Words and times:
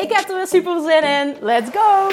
Ik 0.00 0.12
heb 0.12 0.28
er 0.28 0.36
weer 0.36 0.46
super 0.46 0.80
zin 0.80 1.02
in. 1.02 1.36
Let's 1.40 1.70
go! 1.72 2.08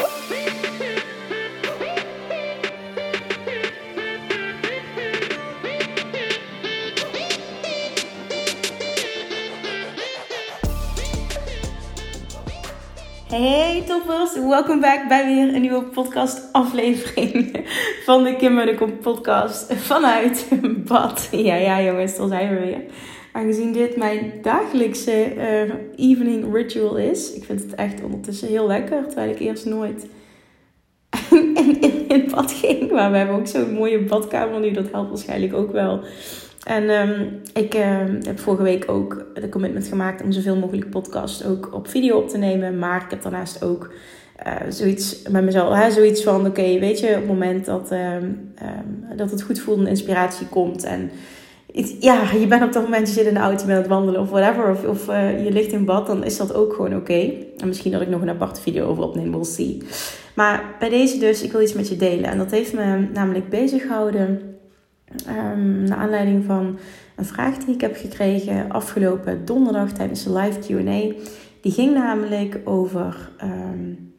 Hey 13.28 13.84
toppers, 13.88 14.34
welkom 14.34 14.82
back 14.82 15.08
bij 15.08 15.26
weer 15.26 15.56
een 15.56 15.62
nieuwe 15.62 15.84
podcast 15.84 16.50
aflevering 16.52 17.66
van 18.06 18.24
de 18.24 18.36
Kim 18.36 18.56
de 18.56 18.98
podcast 19.02 19.74
vanuit 19.74 20.48
bad. 20.88 21.28
Ja, 21.32 21.56
ja 21.56 21.82
jongens, 21.82 22.18
daar 22.18 22.28
zijn 22.28 22.50
we 22.50 22.60
weer. 22.60 22.82
Aangezien 23.38 23.74
dit 23.74 23.98
mijn 23.98 24.32
dagelijkse 24.42 25.36
uh, 25.36 25.74
evening 25.96 26.54
ritual 26.54 26.98
is. 26.98 27.34
Ik 27.34 27.44
vind 27.44 27.62
het 27.62 27.76
echt 27.76 28.04
ondertussen 28.04 28.48
heel 28.48 28.68
lekker, 28.68 29.06
terwijl 29.06 29.30
ik 29.30 29.40
eerst 29.40 29.66
nooit 29.66 30.08
in, 31.32 32.10
in, 32.10 32.30
bad 32.32 32.52
ging. 32.52 32.92
Maar 32.92 33.12
we 33.12 33.18
hebben 33.18 33.36
ook 33.36 33.48
zo'n 33.48 33.74
mooie 33.74 34.00
badkamer 34.00 34.60
nu, 34.60 34.72
dat 34.72 34.92
helpt 34.92 35.10
waarschijnlijk 35.10 35.54
ook 35.54 35.72
wel. 35.72 36.00
En 36.64 36.90
um, 36.90 37.42
ik 37.54 37.76
uh, 37.76 37.98
heb 38.22 38.40
vorige 38.40 38.64
week 38.64 38.92
ook 38.92 39.26
de 39.34 39.50
commitment 39.50 39.88
gemaakt 39.88 40.24
om 40.24 40.32
zoveel 40.32 40.56
mogelijk 40.56 40.90
podcasts 40.90 41.46
ook 41.46 41.74
op 41.74 41.88
video 41.88 42.18
op 42.18 42.30
te 42.30 42.38
nemen. 42.38 42.80
Maar 42.80 43.04
ik 43.04 43.10
heb 43.10 43.22
daarnaast 43.22 43.64
ook 43.64 43.94
uh, 44.48 44.54
zoiets 44.70 45.22
met 45.30 45.44
mezelf, 45.44 45.74
hè, 45.74 45.92
zoiets 45.92 46.24
van: 46.24 46.46
oké, 46.46 46.80
weet 46.80 47.00
je, 47.00 47.08
op 47.08 47.16
het 47.16 47.28
moment 47.28 47.66
dat, 47.66 47.92
um, 47.92 48.54
dat 49.16 49.32
het 49.32 49.42
goed 49.42 49.60
voelt 49.60 49.80
en 49.80 49.88
inspiratie 49.88 50.48
komt. 50.48 50.84
En 50.84 51.12
ja, 52.00 52.32
je 52.32 52.48
bent 52.48 52.64
op 52.64 52.74
dat 52.74 52.84
moment, 52.84 53.08
je 53.08 53.14
zit 53.14 53.26
in 53.26 53.34
de 53.34 53.40
auto, 53.40 53.60
je 53.60 53.66
bent 53.66 53.78
aan 53.78 53.84
het 53.84 53.92
wandelen 53.92 54.22
of 54.22 54.30
whatever. 54.30 54.72
Of, 54.72 54.84
of 54.84 55.10
uh, 55.10 55.46
je 55.46 55.52
ligt 55.52 55.72
in 55.72 55.86
bad, 55.86 56.08
dan 56.08 56.24
is 56.24 56.38
dat 56.38 56.54
ook 56.54 56.74
gewoon 56.74 56.96
oké. 56.96 57.34
En 57.58 57.68
misschien 57.68 57.92
dat 57.92 58.02
ik 58.02 58.10
nog 58.10 58.22
een 58.22 58.30
aparte 58.30 58.62
video 58.62 58.88
over 58.88 59.04
opneem, 59.04 59.32
we'll 59.32 59.44
see. 59.44 59.82
Maar 60.36 60.76
bij 60.80 60.90
deze 60.90 61.18
dus, 61.18 61.42
ik 61.42 61.52
wil 61.52 61.62
iets 61.62 61.74
met 61.74 61.90
je 61.90 61.98
delen. 61.98 62.30
En 62.30 62.38
dat 62.38 62.52
heeft 62.52 62.74
me 62.74 63.08
namelijk 63.14 63.50
bezig 63.50 63.82
gehouden 63.82 64.56
Um, 65.30 65.84
naar 65.84 65.98
aanleiding 65.98 66.46
van 66.46 66.80
een 67.16 67.26
vraag 67.26 67.58
die 67.58 67.74
ik 67.74 67.82
heb 67.82 67.96
gekregen 67.98 68.70
afgelopen 68.70 69.46
donderdag 69.46 69.92
tijdens 69.92 70.24
de 70.24 70.34
live 70.34 70.60
QA. 70.60 71.16
Die 71.62 71.72
ging 71.72 71.94
namelijk 71.94 72.60
over 72.64 73.32
um, 73.44 74.14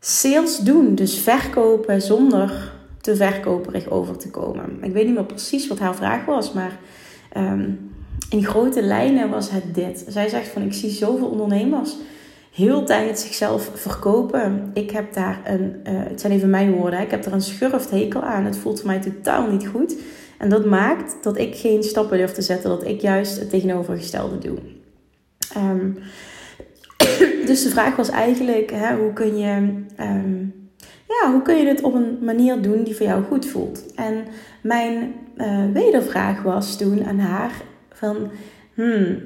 sales 0.00 0.58
doen, 0.58 0.94
dus 0.94 1.18
verkopen 1.18 2.02
zonder 2.02 2.72
te 3.00 3.16
verkoperig 3.16 3.90
over 3.90 4.16
te 4.16 4.30
komen. 4.30 4.78
Ik 4.82 4.92
weet 4.92 5.04
niet 5.04 5.14
meer 5.14 5.24
precies 5.24 5.68
wat 5.68 5.78
haar 5.78 5.94
vraag 5.94 6.24
was, 6.24 6.52
maar 6.52 6.78
um, 7.36 7.90
in 8.30 8.44
grote 8.44 8.82
lijnen 8.82 9.30
was 9.30 9.50
het 9.50 9.74
dit. 9.74 10.04
Zij 10.08 10.28
zegt 10.28 10.48
van 10.48 10.62
ik 10.62 10.72
zie 10.72 10.90
zoveel 10.90 11.28
ondernemers 11.28 11.96
heel 12.52 12.84
tijd 12.84 13.18
zichzelf 13.18 13.70
verkopen. 13.74 14.70
Ik 14.74 14.90
heb 14.90 15.12
daar 15.12 15.40
een, 15.44 15.80
uh, 15.84 15.92
het 16.08 16.20
zijn 16.20 16.32
even 16.32 16.50
mijn 16.50 16.72
woorden, 16.72 17.00
ik 17.00 17.10
heb 17.10 17.24
er 17.24 17.32
een 17.32 17.42
schurft 17.42 17.90
hekel 17.90 18.22
aan. 18.22 18.44
Het 18.44 18.56
voelt 18.56 18.78
voor 18.80 18.88
mij 18.88 19.00
totaal 19.00 19.50
niet 19.50 19.66
goed. 19.66 19.96
En 20.38 20.48
dat 20.48 20.66
maakt 20.66 21.16
dat 21.22 21.38
ik 21.38 21.56
geen 21.56 21.82
stappen 21.82 22.18
durf 22.18 22.32
te 22.32 22.42
zetten, 22.42 22.70
dat 22.70 22.86
ik 22.86 23.00
juist 23.00 23.38
het 23.38 23.50
tegenovergestelde 23.50 24.38
doe. 24.38 24.58
Um, 25.56 25.98
dus 27.48 27.62
de 27.62 27.70
vraag 27.70 27.96
was 27.96 28.10
eigenlijk, 28.10 28.70
hè, 28.70 28.96
hoe 28.96 29.12
kun 29.12 29.38
je... 29.38 29.84
Um, 30.00 30.57
ja, 31.08 31.32
hoe 31.32 31.42
kun 31.42 31.56
je 31.56 31.64
dit 31.64 31.82
op 31.82 31.94
een 31.94 32.18
manier 32.20 32.62
doen 32.62 32.82
die 32.82 32.96
voor 32.96 33.06
jou 33.06 33.24
goed 33.24 33.46
voelt? 33.46 33.94
En 33.94 34.24
mijn 34.62 35.14
uh, 35.36 35.64
wedervraag 35.72 36.42
was 36.42 36.76
toen 36.76 37.04
aan 37.04 37.18
haar 37.18 37.52
van... 37.92 38.16
Hmm, 38.74 39.18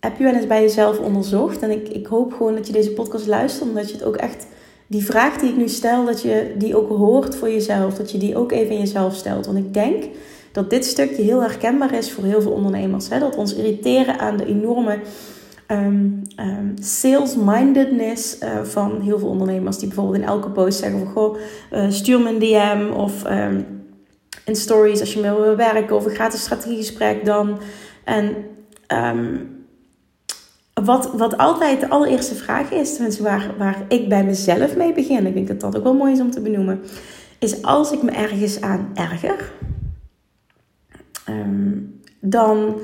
heb 0.00 0.18
je 0.18 0.24
wel 0.24 0.34
eens 0.34 0.46
bij 0.46 0.60
jezelf 0.60 0.98
onderzocht? 0.98 1.62
En 1.62 1.70
ik, 1.70 1.88
ik 1.88 2.06
hoop 2.06 2.32
gewoon 2.32 2.54
dat 2.54 2.66
je 2.66 2.72
deze 2.72 2.92
podcast 2.92 3.26
luistert, 3.26 3.68
omdat 3.68 3.88
je 3.88 3.94
het 3.94 4.04
ook 4.04 4.16
echt, 4.16 4.46
die 4.86 5.04
vraag 5.04 5.36
die 5.36 5.50
ik 5.50 5.56
nu 5.56 5.68
stel, 5.68 6.04
dat 6.04 6.22
je 6.22 6.54
die 6.58 6.76
ook 6.76 6.88
hoort 6.88 7.36
voor 7.36 7.50
jezelf. 7.50 7.94
Dat 7.94 8.10
je 8.10 8.18
die 8.18 8.36
ook 8.36 8.52
even 8.52 8.74
in 8.74 8.78
jezelf 8.78 9.14
stelt. 9.14 9.46
Want 9.46 9.58
ik 9.58 9.74
denk 9.74 10.04
dat 10.52 10.70
dit 10.70 10.84
stukje 10.84 11.22
heel 11.22 11.42
herkenbaar 11.42 11.94
is 11.94 12.12
voor 12.12 12.24
heel 12.24 12.42
veel 12.42 12.52
ondernemers. 12.52 13.08
Hè? 13.08 13.18
Dat 13.18 13.36
ons 13.36 13.54
irriteren 13.54 14.18
aan 14.18 14.36
de 14.36 14.46
enorme 14.46 14.98
um, 15.74 16.22
um, 16.40 16.74
sales-mindedness 16.80 18.42
uh, 18.42 18.62
van 18.62 19.00
heel 19.00 19.18
veel 19.18 19.28
ondernemers. 19.28 19.78
Die 19.78 19.88
bijvoorbeeld 19.88 20.22
in 20.22 20.28
elke 20.28 20.50
post 20.50 20.78
zeggen 20.78 20.98
van, 20.98 21.08
goh, 21.08 21.36
uh, 21.72 21.90
stuur 21.90 22.20
me 22.20 22.28
een 22.28 22.38
DM 22.38 22.92
of 22.96 23.24
um, 23.30 23.66
in 24.44 24.56
stories 24.56 25.00
als 25.00 25.12
je 25.12 25.20
mee 25.20 25.30
wil 25.30 25.56
werken 25.56 25.96
of 25.96 26.04
een 26.04 26.14
gratis 26.14 26.40
strategiegesprek 26.40 27.24
dan. 27.24 27.58
En 28.04 28.36
wat, 30.74 31.10
wat 31.12 31.38
altijd 31.38 31.80
de 31.80 31.88
allereerste 31.88 32.34
vraag 32.34 32.70
is, 32.70 32.94
tenminste 32.94 33.22
waar, 33.22 33.54
waar 33.58 33.84
ik 33.88 34.08
bij 34.08 34.24
mezelf 34.24 34.76
mee 34.76 34.92
begin, 34.92 35.26
ik 35.26 35.34
denk 35.34 35.48
dat 35.48 35.60
dat 35.60 35.76
ook 35.76 35.82
wel 35.82 35.94
mooi 35.94 36.12
is 36.12 36.20
om 36.20 36.30
te 36.30 36.40
benoemen, 36.40 36.80
is 37.38 37.62
als 37.62 37.92
ik 37.92 38.02
me 38.02 38.10
ergens 38.10 38.60
aan 38.60 38.90
erger, 38.94 39.52
dan 42.20 42.74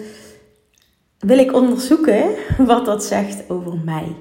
wil 1.20 1.38
ik 1.38 1.54
onderzoeken 1.54 2.24
wat 2.58 2.84
dat 2.84 3.04
zegt 3.04 3.42
over 3.48 3.78
mij. 3.84 4.14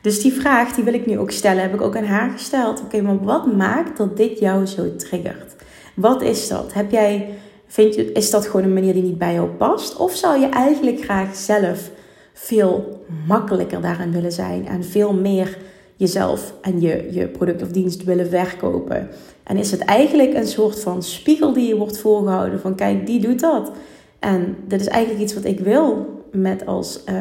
Dus 0.00 0.22
die 0.22 0.32
vraag 0.32 0.72
die 0.72 0.84
wil 0.84 0.94
ik 0.94 1.06
nu 1.06 1.18
ook 1.18 1.30
stellen, 1.30 1.62
heb 1.62 1.74
ik 1.74 1.80
ook 1.80 1.96
aan 1.96 2.04
haar 2.04 2.30
gesteld. 2.30 2.80
Oké, 2.80 3.02
maar 3.02 3.24
wat 3.24 3.56
maakt 3.56 3.96
dat 3.96 4.16
dit 4.16 4.38
jou 4.38 4.66
zo 4.66 4.96
triggert? 4.96 5.54
Wat 5.94 6.22
is 6.22 6.48
dat? 6.48 6.72
Heb 6.72 6.90
jij, 6.90 7.28
vind 7.66 7.94
je, 7.94 8.12
is 8.12 8.30
dat 8.30 8.46
gewoon 8.46 8.62
een 8.62 8.72
manier 8.72 8.92
die 8.92 9.02
niet 9.02 9.18
bij 9.18 9.34
jou 9.34 9.48
past? 9.48 9.96
Of 9.96 10.14
zou 10.14 10.40
je 10.40 10.48
eigenlijk 10.48 11.02
graag 11.02 11.36
zelf 11.36 11.90
veel 12.32 13.02
makkelijker 13.26 13.80
daarin 13.80 14.12
willen 14.12 14.32
zijn 14.32 14.66
en 14.66 14.84
veel 14.84 15.12
meer 15.12 15.58
jezelf 15.96 16.54
en 16.60 16.80
je, 16.80 17.08
je 17.10 17.26
product 17.26 17.62
of 17.62 17.68
dienst 17.68 18.04
willen 18.04 18.28
verkopen. 18.28 19.08
En 19.42 19.56
is 19.56 19.70
het 19.70 19.80
eigenlijk 19.80 20.34
een 20.34 20.46
soort 20.46 20.80
van 20.80 21.02
spiegel 21.02 21.52
die 21.52 21.68
je 21.68 21.76
wordt 21.76 21.98
voorgehouden 21.98 22.60
van 22.60 22.74
kijk, 22.74 23.06
die 23.06 23.20
doet 23.20 23.40
dat. 23.40 23.72
En 24.18 24.56
dit 24.66 24.80
is 24.80 24.86
eigenlijk 24.86 25.22
iets 25.22 25.34
wat 25.34 25.44
ik 25.44 25.60
wil 25.60 26.17
met 26.32 26.66
als 26.66 27.02
uh, 27.08 27.14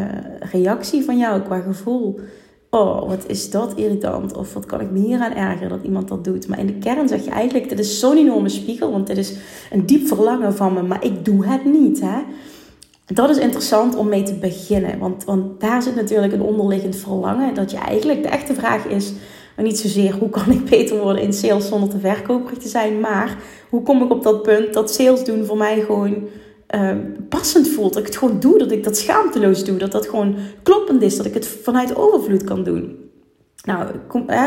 reactie 0.52 1.04
van 1.04 1.18
jou 1.18 1.42
qua 1.42 1.60
gevoel. 1.60 2.20
Oh, 2.70 3.08
wat 3.08 3.24
is 3.28 3.52
dat 3.52 3.74
irritant? 3.76 4.38
Of 4.38 4.54
wat 4.54 4.66
kan 4.66 4.82
ik 4.82 4.92
me 4.92 5.00
hier 5.00 5.20
aan 5.20 5.34
ergeren 5.34 5.70
dat 5.70 5.84
iemand 5.84 6.08
dat 6.08 6.24
doet? 6.24 6.48
Maar 6.48 6.60
in 6.60 6.66
de 6.68 6.78
kern 6.78 7.08
zeg 7.08 7.24
je 7.26 7.32
eigenlijk, 7.32 7.70
dit 7.70 7.80
is 7.80 8.00
zo'n 8.00 8.18
enorme 8.18 8.50
spiegel, 8.50 8.92
want 8.92 9.08
dit 9.08 9.18
is 9.18 9.34
een 9.72 9.86
diep 9.86 10.08
verlangen 10.08 10.56
van 10.56 10.74
me, 10.74 10.82
maar 10.82 11.04
ik 11.04 11.26
doe 11.26 11.46
het 11.46 11.66
niet. 11.66 12.02
Hè? 12.02 12.20
dat 13.14 13.30
is 13.30 13.38
interessant 13.38 13.96
om 13.96 14.10
mee 14.10 14.24
te 14.24 14.34
beginnen. 14.34 15.00
Want, 15.00 15.24
want 15.24 15.60
daar 15.60 15.82
zit 15.82 15.96
natuurlijk 15.96 16.34
een 16.34 16.42
onderliggend 16.42 16.96
verlangen. 16.96 17.54
Dat 17.54 17.72
je 17.72 17.78
eigenlijk 17.78 18.24
de 18.24 18.30
echte 18.30 18.54
vraag 18.54 18.86
is. 18.86 19.14
niet 19.58 19.80
zozeer 19.80 20.14
hoe 20.14 20.30
kan 20.30 20.52
ik 20.52 20.66
beter 20.66 21.00
worden 21.02 21.22
in 21.22 21.34
sales 21.34 21.68
zonder 21.68 21.90
te 21.90 22.00
verkoperig 22.00 22.58
te 22.58 22.68
zijn. 22.68 23.00
Maar 23.00 23.38
hoe 23.70 23.84
kom 23.84 24.04
ik 24.04 24.12
op 24.12 24.24
dat 24.24 24.42
punt 24.42 24.74
dat 24.74 24.94
sales 24.94 25.24
doen 25.24 25.46
voor 25.46 25.58
mij 25.58 25.82
gewoon 25.82 26.28
uh, 26.76 26.92
passend 27.30 27.68
voelt. 27.68 27.94
Dat 27.94 28.02
ik 28.02 28.08
het 28.08 28.18
gewoon 28.18 28.40
doe. 28.40 28.58
Dat 28.58 28.72
ik 28.72 28.84
dat 28.84 28.98
schaamteloos 28.98 29.64
doe. 29.64 29.78
Dat 29.78 29.92
dat 29.92 30.08
gewoon 30.08 30.36
kloppend 30.64 31.02
is. 31.02 31.18
Dat 31.18 31.26
ik 31.26 31.34
het 31.34 31.48
vanuit 31.48 31.96
overvloed 31.96 32.44
kan 32.44 32.64
doen. 32.64 33.06
Nou, 33.64 33.88
uh, 34.28 34.46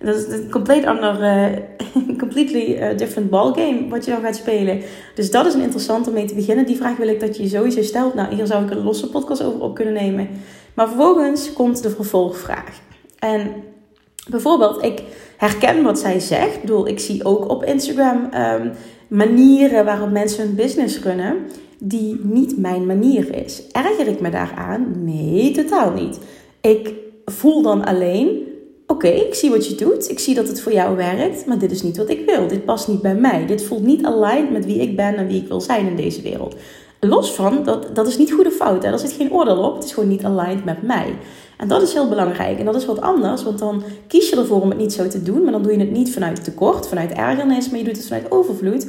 dat 0.00 0.16
is 0.16 0.26
een 0.28 0.50
compleet 0.50 0.84
ander, 0.84 1.20
uh, 1.20 1.56
completely 2.18 2.78
uh, 2.78 2.96
different 2.98 3.30
ballgame 3.30 3.88
wat 3.88 4.04
je 4.04 4.10
dan 4.10 4.20
gaat 4.20 4.36
spelen. 4.36 4.80
Dus 5.14 5.30
dat 5.30 5.46
is 5.46 5.54
een 5.54 5.60
interessante 5.62 6.08
om 6.08 6.14
mee 6.14 6.24
te 6.24 6.34
beginnen. 6.34 6.66
Die 6.66 6.76
vraag 6.76 6.96
wil 6.96 7.08
ik 7.08 7.20
dat 7.20 7.36
je 7.36 7.48
sowieso 7.48 7.82
stelt. 7.82 8.14
Nou, 8.14 8.34
hier 8.34 8.46
zou 8.46 8.64
ik 8.64 8.70
een 8.70 8.82
losse 8.82 9.10
podcast 9.10 9.42
over 9.42 9.60
op 9.60 9.74
kunnen 9.74 9.94
nemen. 9.94 10.28
Maar 10.74 10.88
vervolgens 10.88 11.52
komt 11.52 11.82
de 11.82 11.90
vervolgvraag. 11.90 12.80
En 13.18 13.52
bijvoorbeeld, 14.28 14.84
ik 14.84 15.02
herken 15.36 15.82
wat 15.82 15.98
zij 15.98 16.20
zegt. 16.20 16.54
Ik 16.54 16.60
bedoel, 16.60 16.88
ik 16.88 16.98
zie 16.98 17.24
ook 17.24 17.48
op 17.50 17.64
Instagram 17.64 18.28
um, 18.34 18.72
manieren 19.08 19.84
waarop 19.84 20.10
mensen 20.10 20.44
hun 20.44 20.54
business 20.54 21.02
runnen, 21.02 21.36
die 21.78 22.20
niet 22.22 22.58
mijn 22.58 22.86
manier 22.86 23.44
is. 23.44 23.62
Erger 23.72 24.06
ik 24.06 24.20
me 24.20 24.30
daaraan? 24.30 25.04
Nee, 25.04 25.50
totaal 25.50 25.92
niet. 25.92 26.18
Ik 26.60 26.94
voel 27.24 27.62
dan 27.62 27.84
alleen 27.84 28.46
oké, 28.86 29.08
ik 29.08 29.34
zie 29.34 29.50
wat 29.50 29.66
je 29.68 29.74
doet. 29.74 30.10
Ik 30.10 30.18
zie 30.18 30.34
dat 30.34 30.48
het 30.48 30.60
voor 30.60 30.72
jou 30.72 30.96
werkt, 30.96 31.46
maar 31.46 31.58
dit 31.58 31.70
is 31.70 31.82
niet 31.82 31.96
wat 31.96 32.10
ik 32.10 32.26
wil. 32.26 32.46
Dit 32.46 32.64
past 32.64 32.88
niet 32.88 33.02
bij 33.02 33.14
mij. 33.14 33.46
Dit 33.46 33.62
voelt 33.62 33.82
niet 33.82 34.04
aligned 34.04 34.50
met 34.50 34.64
wie 34.64 34.80
ik 34.80 34.96
ben 34.96 35.16
en 35.16 35.26
wie 35.26 35.42
ik 35.42 35.48
wil 35.48 35.60
zijn 35.60 35.86
in 35.86 35.96
deze 35.96 36.22
wereld. 36.22 36.54
Los 37.00 37.32
van, 37.32 37.64
dat, 37.64 37.94
dat 37.94 38.06
is 38.06 38.18
niet 38.18 38.32
goede 38.32 38.50
fout. 38.50 38.82
Hè? 38.82 38.90
Daar 38.90 38.98
zit 38.98 39.12
geen 39.12 39.32
oordeel 39.32 39.58
op. 39.58 39.74
Het 39.74 39.84
is 39.84 39.92
gewoon 39.92 40.08
niet 40.08 40.24
aligned 40.24 40.64
met 40.64 40.82
mij. 40.82 41.14
En 41.56 41.68
dat 41.68 41.82
is 41.82 41.92
heel 41.92 42.08
belangrijk. 42.08 42.58
En 42.58 42.64
dat 42.64 42.74
is 42.74 42.86
wat 42.86 43.00
anders, 43.00 43.42
want 43.42 43.58
dan 43.58 43.82
kies 44.06 44.28
je 44.28 44.36
ervoor 44.36 44.60
om 44.60 44.68
het 44.68 44.78
niet 44.78 44.92
zo 44.92 45.08
te 45.08 45.22
doen. 45.22 45.42
Maar 45.42 45.52
dan 45.52 45.62
doe 45.62 45.72
je 45.72 45.78
het 45.78 45.90
niet 45.90 46.12
vanuit 46.12 46.44
tekort, 46.44 46.88
vanuit 46.88 47.12
ergernis, 47.12 47.70
maar 47.70 47.78
je 47.78 47.84
doet 47.84 47.96
het 47.96 48.06
vanuit 48.06 48.30
overvloed. 48.30 48.86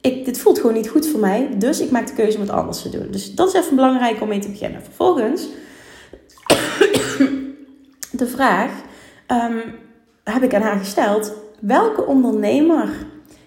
Ik, 0.00 0.24
dit 0.24 0.38
voelt 0.38 0.58
gewoon 0.58 0.76
niet 0.76 0.88
goed 0.88 1.06
voor 1.06 1.20
mij, 1.20 1.48
dus 1.58 1.80
ik 1.80 1.90
maak 1.90 2.06
de 2.06 2.12
keuze 2.12 2.36
om 2.36 2.42
het 2.42 2.52
anders 2.52 2.82
te 2.82 2.88
doen. 2.88 3.06
Dus 3.10 3.34
dat 3.34 3.48
is 3.48 3.54
even 3.54 3.76
belangrijk 3.76 4.20
om 4.20 4.28
mee 4.28 4.38
te 4.38 4.50
beginnen. 4.50 4.82
Vervolgens 4.82 5.46
de 8.20 8.26
vraag 8.26 8.70
um, 9.28 9.62
heb 10.24 10.42
ik 10.42 10.54
aan 10.54 10.62
haar 10.62 10.78
gesteld: 10.78 11.32
welke 11.60 12.06
ondernemer 12.06 12.88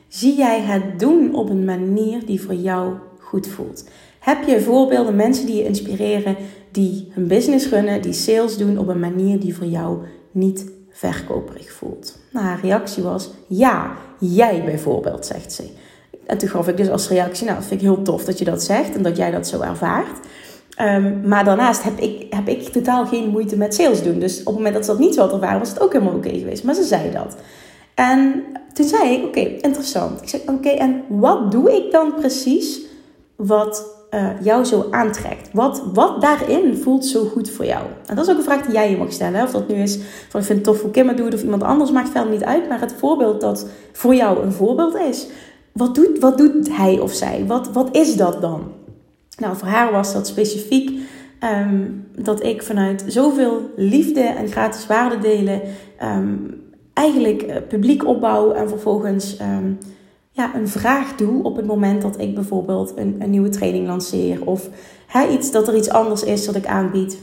zie 0.07 0.35
jij 0.35 0.59
het 0.59 0.99
doen 0.99 1.35
op 1.35 1.49
een 1.49 1.65
manier 1.65 2.25
die 2.25 2.41
voor 2.41 2.53
jou 2.53 2.93
goed 3.33 3.47
voelt? 3.47 3.83
Heb 4.19 4.43
je 4.47 4.61
voorbeelden, 4.61 5.15
mensen 5.15 5.45
die 5.45 5.55
je 5.55 5.65
inspireren, 5.65 6.35
die 6.71 7.07
hun 7.11 7.27
business 7.27 7.69
runnen, 7.69 8.01
die 8.01 8.13
sales 8.13 8.57
doen 8.57 8.77
op 8.77 8.87
een 8.87 8.99
manier 8.99 9.39
die 9.39 9.55
voor 9.55 9.65
jou 9.65 9.97
niet 10.31 10.65
verkoperig 10.89 11.71
voelt? 11.71 12.17
Nou, 12.31 12.45
haar 12.45 12.59
reactie 12.61 13.03
was: 13.03 13.29
ja, 13.47 13.95
jij 14.19 14.63
bijvoorbeeld, 14.65 15.25
zegt 15.25 15.53
ze. 15.53 15.63
En 16.25 16.37
toen 16.37 16.49
gaf 16.49 16.67
ik 16.67 16.77
dus 16.77 16.89
als 16.89 17.09
reactie: 17.09 17.45
Nou, 17.45 17.61
vind 17.61 17.81
ik 17.81 17.87
heel 17.87 18.01
tof 18.01 18.25
dat 18.25 18.39
je 18.39 18.45
dat 18.45 18.63
zegt 18.63 18.95
en 18.95 19.03
dat 19.03 19.17
jij 19.17 19.31
dat 19.31 19.47
zo 19.47 19.61
ervaart. 19.61 20.19
Um, 20.81 21.27
maar 21.27 21.43
daarnaast 21.43 21.83
heb 21.83 21.99
ik, 21.99 22.33
heb 22.33 22.47
ik 22.47 22.61
totaal 22.61 23.05
geen 23.05 23.29
moeite 23.29 23.57
met 23.57 23.73
sales 23.73 24.03
doen. 24.03 24.19
Dus 24.19 24.39
op 24.39 24.45
het 24.45 24.55
moment 24.55 24.73
dat 24.73 24.85
ze 24.85 24.91
dat 24.91 24.99
niet 24.99 25.13
zo 25.13 25.21
had 25.21 25.33
ervaren, 25.33 25.59
was 25.59 25.69
het 25.69 25.81
ook 25.81 25.93
helemaal 25.93 26.15
oké 26.15 26.29
geweest. 26.29 26.63
Maar 26.63 26.75
ze 26.75 26.83
zei 26.83 27.11
dat. 27.11 27.35
En 27.93 28.43
toen 28.73 28.87
zei 28.87 29.13
ik, 29.13 29.25
oké, 29.25 29.39
interessant. 29.39 30.21
Ik 30.21 30.29
zei, 30.29 30.41
oké, 30.45 30.69
en 30.69 31.03
wat 31.07 31.51
doe 31.51 31.75
ik 31.75 31.91
dan 31.91 32.13
precies 32.15 32.79
wat 33.35 34.05
uh, 34.11 34.29
jou 34.41 34.63
zo 34.63 34.87
aantrekt? 34.91 35.49
Wat, 35.53 35.83
wat 35.93 36.21
daarin 36.21 36.77
voelt 36.77 37.05
zo 37.05 37.25
goed 37.25 37.49
voor 37.49 37.65
jou? 37.65 37.85
En 38.05 38.15
dat 38.15 38.25
is 38.25 38.31
ook 38.31 38.37
een 38.37 38.43
vraag 38.43 38.61
die 38.61 38.73
jij 38.73 38.89
je 38.89 38.97
mag 38.97 39.11
stellen. 39.11 39.43
Of 39.43 39.51
dat 39.51 39.67
nu 39.67 39.75
is 39.75 39.99
van 40.29 40.39
ik 40.39 40.45
vind 40.45 40.57
het 40.57 40.63
tof 40.63 40.81
hoe 40.81 40.91
Kim 40.91 41.15
doet 41.15 41.33
of 41.33 41.43
iemand 41.43 41.63
anders, 41.63 41.91
maakt 41.91 42.09
verder 42.09 42.31
niet 42.31 42.43
uit. 42.43 42.69
Maar 42.69 42.79
het 42.79 42.93
voorbeeld 42.97 43.41
dat 43.41 43.67
voor 43.91 44.15
jou 44.15 44.43
een 44.43 44.51
voorbeeld 44.51 44.95
is. 44.95 45.27
Wat 45.71 45.95
doet, 45.95 46.19
wat 46.19 46.37
doet 46.37 46.77
hij 46.77 46.99
of 46.99 47.13
zij? 47.13 47.43
Wat, 47.47 47.71
wat 47.71 47.95
is 47.95 48.15
dat 48.15 48.41
dan? 48.41 48.71
Nou, 49.37 49.57
voor 49.57 49.67
haar 49.67 49.91
was 49.91 50.13
dat 50.13 50.27
specifiek 50.27 50.99
um, 51.43 52.07
dat 52.15 52.43
ik 52.43 52.63
vanuit 52.63 53.03
zoveel 53.07 53.71
liefde 53.75 54.21
en 54.21 54.47
gratis 54.47 54.87
waarde 54.87 55.19
delen 55.19 55.61
um, 56.03 56.61
eigenlijk 56.93 57.43
uh, 57.43 57.55
publiek 57.67 58.07
opbouw 58.07 58.51
en 58.51 58.69
vervolgens 58.69 59.39
um, 59.41 59.77
ja, 60.35 60.55
een 60.55 60.67
vraag 60.67 61.15
doe 61.15 61.43
op 61.43 61.55
het 61.55 61.65
moment 61.65 62.01
dat 62.01 62.19
ik 62.19 62.35
bijvoorbeeld 62.35 62.93
een, 62.95 63.15
een 63.19 63.29
nieuwe 63.29 63.49
training 63.49 63.87
lanceer 63.87 64.45
of 64.45 64.69
hè, 65.07 65.27
iets, 65.27 65.51
dat 65.51 65.67
er 65.67 65.75
iets 65.75 65.89
anders 65.89 66.23
is 66.23 66.45
dat 66.45 66.55
ik 66.55 66.65
aanbied. 66.65 67.17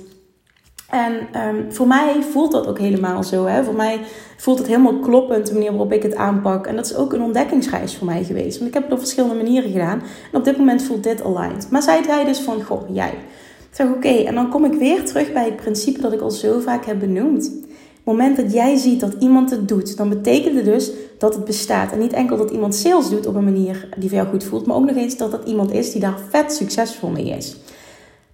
En 0.91 1.43
um, 1.47 1.73
voor 1.73 1.87
mij 1.87 2.23
voelt 2.31 2.53
dat 2.53 2.67
ook 2.67 2.79
helemaal 2.79 3.25
zo. 3.25 3.47
Hè? 3.47 3.65
Voor 3.65 3.75
mij 3.75 4.01
voelt 4.37 4.59
het 4.59 4.67
helemaal 4.67 4.99
kloppend 4.99 5.47
de 5.47 5.53
manier 5.53 5.71
waarop 5.71 5.93
ik 5.93 6.03
het 6.03 6.15
aanpak. 6.15 6.67
En 6.67 6.77
dat 6.77 6.87
is 6.87 6.95
ook 6.95 7.13
een 7.13 7.23
ontdekkingsreis 7.23 7.97
voor 7.97 8.07
mij 8.07 8.25
geweest. 8.25 8.59
Want 8.59 8.69
ik 8.69 8.75
heb 8.75 8.83
het 8.83 8.93
op 8.93 8.99
verschillende 8.99 9.35
manieren 9.35 9.71
gedaan. 9.71 10.03
En 10.33 10.39
op 10.39 10.45
dit 10.45 10.59
moment 10.59 10.83
voelt 10.83 11.03
dit 11.03 11.25
aligned. 11.25 11.71
Maar 11.71 11.83
zij 11.83 12.03
zei 12.03 12.25
dus 12.25 12.41
van, 12.41 12.63
goh, 12.63 12.83
jij. 12.93 13.13
Ik 13.71 13.77
zeg, 13.77 13.87
oké. 13.87 14.09
En 14.09 14.35
dan 14.35 14.51
kom 14.51 14.65
ik 14.65 14.73
weer 14.73 15.05
terug 15.05 15.33
bij 15.33 15.45
het 15.45 15.57
principe 15.57 16.01
dat 16.01 16.13
ik 16.13 16.21
al 16.21 16.31
zo 16.31 16.61
vaak 16.61 16.85
heb 16.85 16.99
benoemd. 16.99 17.47
Op 17.47 18.17
het 18.17 18.19
moment 18.19 18.37
dat 18.37 18.53
jij 18.53 18.77
ziet 18.77 19.01
dat 19.01 19.15
iemand 19.19 19.51
het 19.51 19.69
doet, 19.69 19.97
dan 19.97 20.09
betekent 20.09 20.55
het 20.55 20.65
dus 20.65 20.91
dat 21.21 21.35
het 21.35 21.45
bestaat. 21.45 21.93
En 21.93 21.99
niet 21.99 22.13
enkel 22.13 22.37
dat 22.37 22.51
iemand 22.51 22.75
sales 22.75 23.09
doet 23.09 23.27
op 23.27 23.35
een 23.35 23.45
manier 23.45 23.89
die 23.97 24.09
voor 24.09 24.19
jou 24.19 24.31
goed 24.31 24.45
voelt, 24.45 24.67
maar 24.67 24.77
ook 24.77 24.87
nog 24.87 24.97
eens 24.97 25.17
dat 25.17 25.31
dat 25.31 25.45
iemand 25.45 25.73
is 25.73 25.93
die 25.93 26.01
daar 26.01 26.19
vet 26.29 26.53
succesvol 26.53 27.09
mee 27.09 27.29
is. 27.29 27.57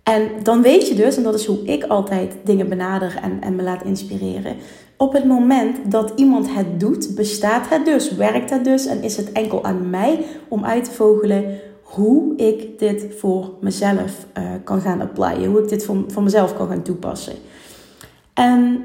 En 0.03 0.29
dan 0.43 0.63
weet 0.63 0.89
je 0.89 0.95
dus, 0.95 1.17
en 1.17 1.23
dat 1.23 1.35
is 1.35 1.47
hoe 1.47 1.65
ik 1.65 1.85
altijd 1.85 2.35
dingen 2.45 2.69
benader 2.69 3.19
en, 3.23 3.41
en 3.41 3.57
me 3.57 3.63
laat 3.63 3.85
inspireren. 3.85 4.57
Op 4.97 5.13
het 5.13 5.25
moment 5.25 5.91
dat 5.91 6.13
iemand 6.17 6.55
het 6.55 6.81
doet, 6.81 7.15
bestaat 7.15 7.69
het 7.69 7.85
dus, 7.85 8.15
werkt 8.15 8.51
het 8.51 8.65
dus 8.65 8.87
en 8.87 9.03
is 9.03 9.17
het 9.17 9.33
enkel 9.33 9.65
aan 9.65 9.91
mij 9.91 10.25
om 10.49 10.65
uit 10.65 10.85
te 10.85 10.91
vogelen 10.91 11.59
hoe 11.83 12.37
ik 12.37 12.79
dit 12.79 13.07
voor 13.19 13.51
mezelf 13.61 14.27
uh, 14.39 14.45
kan 14.65 14.81
gaan 14.81 15.01
applyen, 15.01 15.51
hoe 15.51 15.63
ik 15.63 15.69
dit 15.69 15.85
voor, 15.85 16.05
voor 16.09 16.23
mezelf 16.23 16.57
kan 16.57 16.69
gaan 16.69 16.83
toepassen. 16.83 17.35
En 18.35 18.85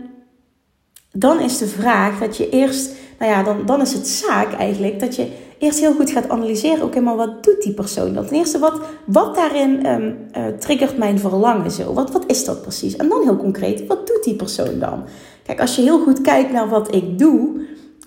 dan 1.11 1.39
is 1.39 1.57
de 1.57 1.67
vraag 1.67 2.19
dat 2.19 2.37
je 2.37 2.49
eerst, 2.49 2.91
nou 3.19 3.31
ja, 3.31 3.43
dan, 3.43 3.65
dan 3.65 3.81
is 3.81 3.93
het 3.93 4.07
zaak 4.07 4.53
eigenlijk 4.53 4.99
dat 4.99 5.15
je 5.15 5.31
eerst 5.57 5.79
heel 5.79 5.93
goed 5.93 6.11
gaat 6.11 6.29
analyseren. 6.29 6.83
Oké, 6.83 6.99
maar 6.99 7.15
wat 7.15 7.43
doet 7.43 7.61
die 7.61 7.73
persoon 7.73 8.13
dan? 8.13 8.25
Ten 8.25 8.35
eerste, 8.35 8.59
wat, 8.59 8.79
wat 9.05 9.35
daarin 9.35 9.85
um, 9.85 10.17
uh, 10.37 10.43
triggert 10.59 10.97
mijn 10.97 11.19
verlangen 11.19 11.71
zo? 11.71 11.93
Wat, 11.93 12.11
wat 12.11 12.23
is 12.27 12.45
dat 12.45 12.61
precies? 12.61 12.95
En 12.95 13.09
dan 13.09 13.21
heel 13.21 13.37
concreet, 13.37 13.87
wat 13.87 14.07
doet 14.07 14.23
die 14.23 14.35
persoon 14.35 14.79
dan? 14.79 15.03
Kijk, 15.45 15.61
als 15.61 15.75
je 15.75 15.81
heel 15.81 15.99
goed 15.99 16.21
kijkt 16.21 16.51
naar 16.51 16.69
wat 16.69 16.95
ik 16.95 17.19
doe, 17.19 17.61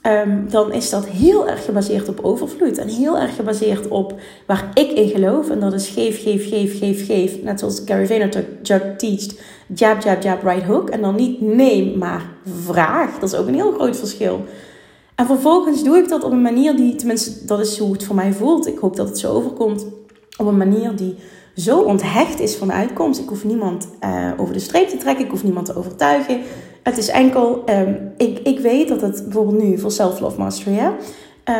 um, 0.06 0.50
dan 0.50 0.72
is 0.72 0.90
dat 0.90 1.06
heel 1.06 1.48
erg 1.48 1.64
gebaseerd 1.64 2.08
op 2.08 2.18
overvloed. 2.22 2.78
En 2.78 2.88
heel 2.88 3.18
erg 3.18 3.36
gebaseerd 3.36 3.88
op 3.88 4.14
waar 4.46 4.70
ik 4.74 4.90
in 4.90 5.08
geloof. 5.08 5.50
En 5.50 5.60
dat 5.60 5.72
is 5.72 5.88
geef, 5.88 6.22
geef, 6.22 6.48
geef, 6.48 6.78
geef, 6.78 7.06
geef. 7.06 7.42
Net 7.42 7.58
zoals 7.58 7.82
Gary 7.84 8.06
Vaynerchuk 8.06 8.64
teacht. 8.98 9.40
Jab, 9.74 10.02
jab, 10.02 10.22
jab, 10.22 10.42
right 10.42 10.64
hook. 10.64 10.90
En 10.90 11.00
dan 11.00 11.14
niet 11.14 11.40
neem, 11.40 11.98
maar 11.98 12.22
vraag. 12.64 13.18
Dat 13.18 13.32
is 13.32 13.38
ook 13.38 13.46
een 13.46 13.54
heel 13.54 13.72
groot 13.72 13.96
verschil. 13.96 14.44
En 15.14 15.26
vervolgens 15.26 15.84
doe 15.84 15.96
ik 15.96 16.08
dat 16.08 16.24
op 16.24 16.32
een 16.32 16.42
manier 16.42 16.76
die, 16.76 16.94
tenminste, 16.94 17.44
dat 17.46 17.60
is 17.60 17.78
hoe 17.78 17.92
het 17.92 18.04
voor 18.04 18.14
mij 18.14 18.32
voelt. 18.32 18.66
Ik 18.66 18.78
hoop 18.78 18.96
dat 18.96 19.08
het 19.08 19.18
zo 19.18 19.32
overkomt. 19.32 19.86
Op 20.36 20.46
een 20.46 20.56
manier 20.56 20.96
die 20.96 21.16
zo 21.56 21.80
onthecht 21.80 22.40
is 22.40 22.56
van 22.56 22.68
de 22.68 22.74
uitkomst. 22.74 23.20
Ik 23.20 23.28
hoef 23.28 23.44
niemand 23.44 23.88
uh, 24.04 24.30
over 24.36 24.54
de 24.54 24.60
streep 24.60 24.88
te 24.88 24.96
trekken. 24.96 25.24
Ik 25.24 25.30
hoef 25.30 25.44
niemand 25.44 25.66
te 25.66 25.76
overtuigen. 25.76 26.40
Het 26.84 26.98
is 26.98 27.08
enkel, 27.08 27.62
um, 27.70 28.12
ik, 28.16 28.38
ik 28.38 28.58
weet 28.58 28.88
dat 28.88 29.00
het 29.00 29.22
bijvoorbeeld 29.24 29.62
nu 29.62 29.78
voor 29.78 29.90
Self-Love 29.90 30.38
Mastery, 30.38 30.76
hè, 30.76 30.88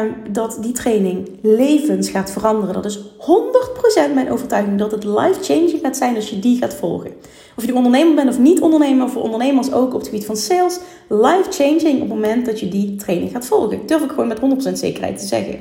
um, 0.01 0.15
dat 0.31 0.59
die 0.61 0.73
training 0.73 1.29
levens 1.43 2.11
gaat 2.11 2.31
veranderen. 2.31 2.75
Dat 2.75 2.85
is 2.85 2.99
100% 4.11 4.15
mijn 4.15 4.33
overtuiging 4.33 4.79
dat 4.79 4.91
het 4.91 5.05
life-changing 5.05 5.79
gaat 5.83 5.97
zijn 5.97 6.15
als 6.15 6.31
je 6.31 6.39
die 6.39 6.59
gaat 6.59 6.75
volgen. 6.75 7.11
Of 7.57 7.65
je 7.65 7.71
nu 7.71 7.77
ondernemer 7.77 8.15
bent 8.15 8.29
of 8.29 8.39
niet 8.39 8.61
ondernemer, 8.61 9.09
voor 9.09 9.23
ondernemers 9.23 9.73
ook 9.73 9.95
op 9.95 9.99
het 9.99 10.09
gebied 10.09 10.27
van 10.27 10.37
sales, 10.37 10.79
life-changing 11.09 11.95
op 11.95 12.01
het 12.01 12.09
moment 12.09 12.47
dat 12.47 12.61
je 12.61 12.69
die 12.69 12.97
training 12.97 13.31
gaat 13.31 13.47
volgen. 13.47 13.81
Durf 13.87 14.03
ik 14.03 14.11
gewoon 14.11 14.29
met 14.29 14.41
100% 14.69 14.73
zekerheid 14.73 15.19
te 15.19 15.27
zeggen. 15.27 15.59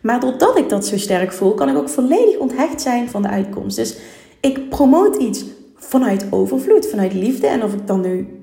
Maar 0.00 0.20
doordat 0.20 0.58
ik 0.58 0.68
dat 0.68 0.86
zo 0.86 0.98
sterk 0.98 1.32
voel, 1.32 1.54
kan 1.54 1.68
ik 1.68 1.76
ook 1.76 1.88
volledig 1.88 2.38
onthecht 2.38 2.80
zijn 2.80 3.08
van 3.08 3.22
de 3.22 3.28
uitkomst. 3.28 3.76
Dus 3.76 3.96
ik 4.40 4.68
promoot 4.68 5.16
iets 5.16 5.44
vanuit 5.80 6.26
overvloed, 6.30 6.86
vanuit 6.86 7.14
liefde. 7.14 7.46
En 7.46 7.62
of 7.62 7.72
ik 7.72 7.86
dan 7.86 8.00
nu 8.00 8.40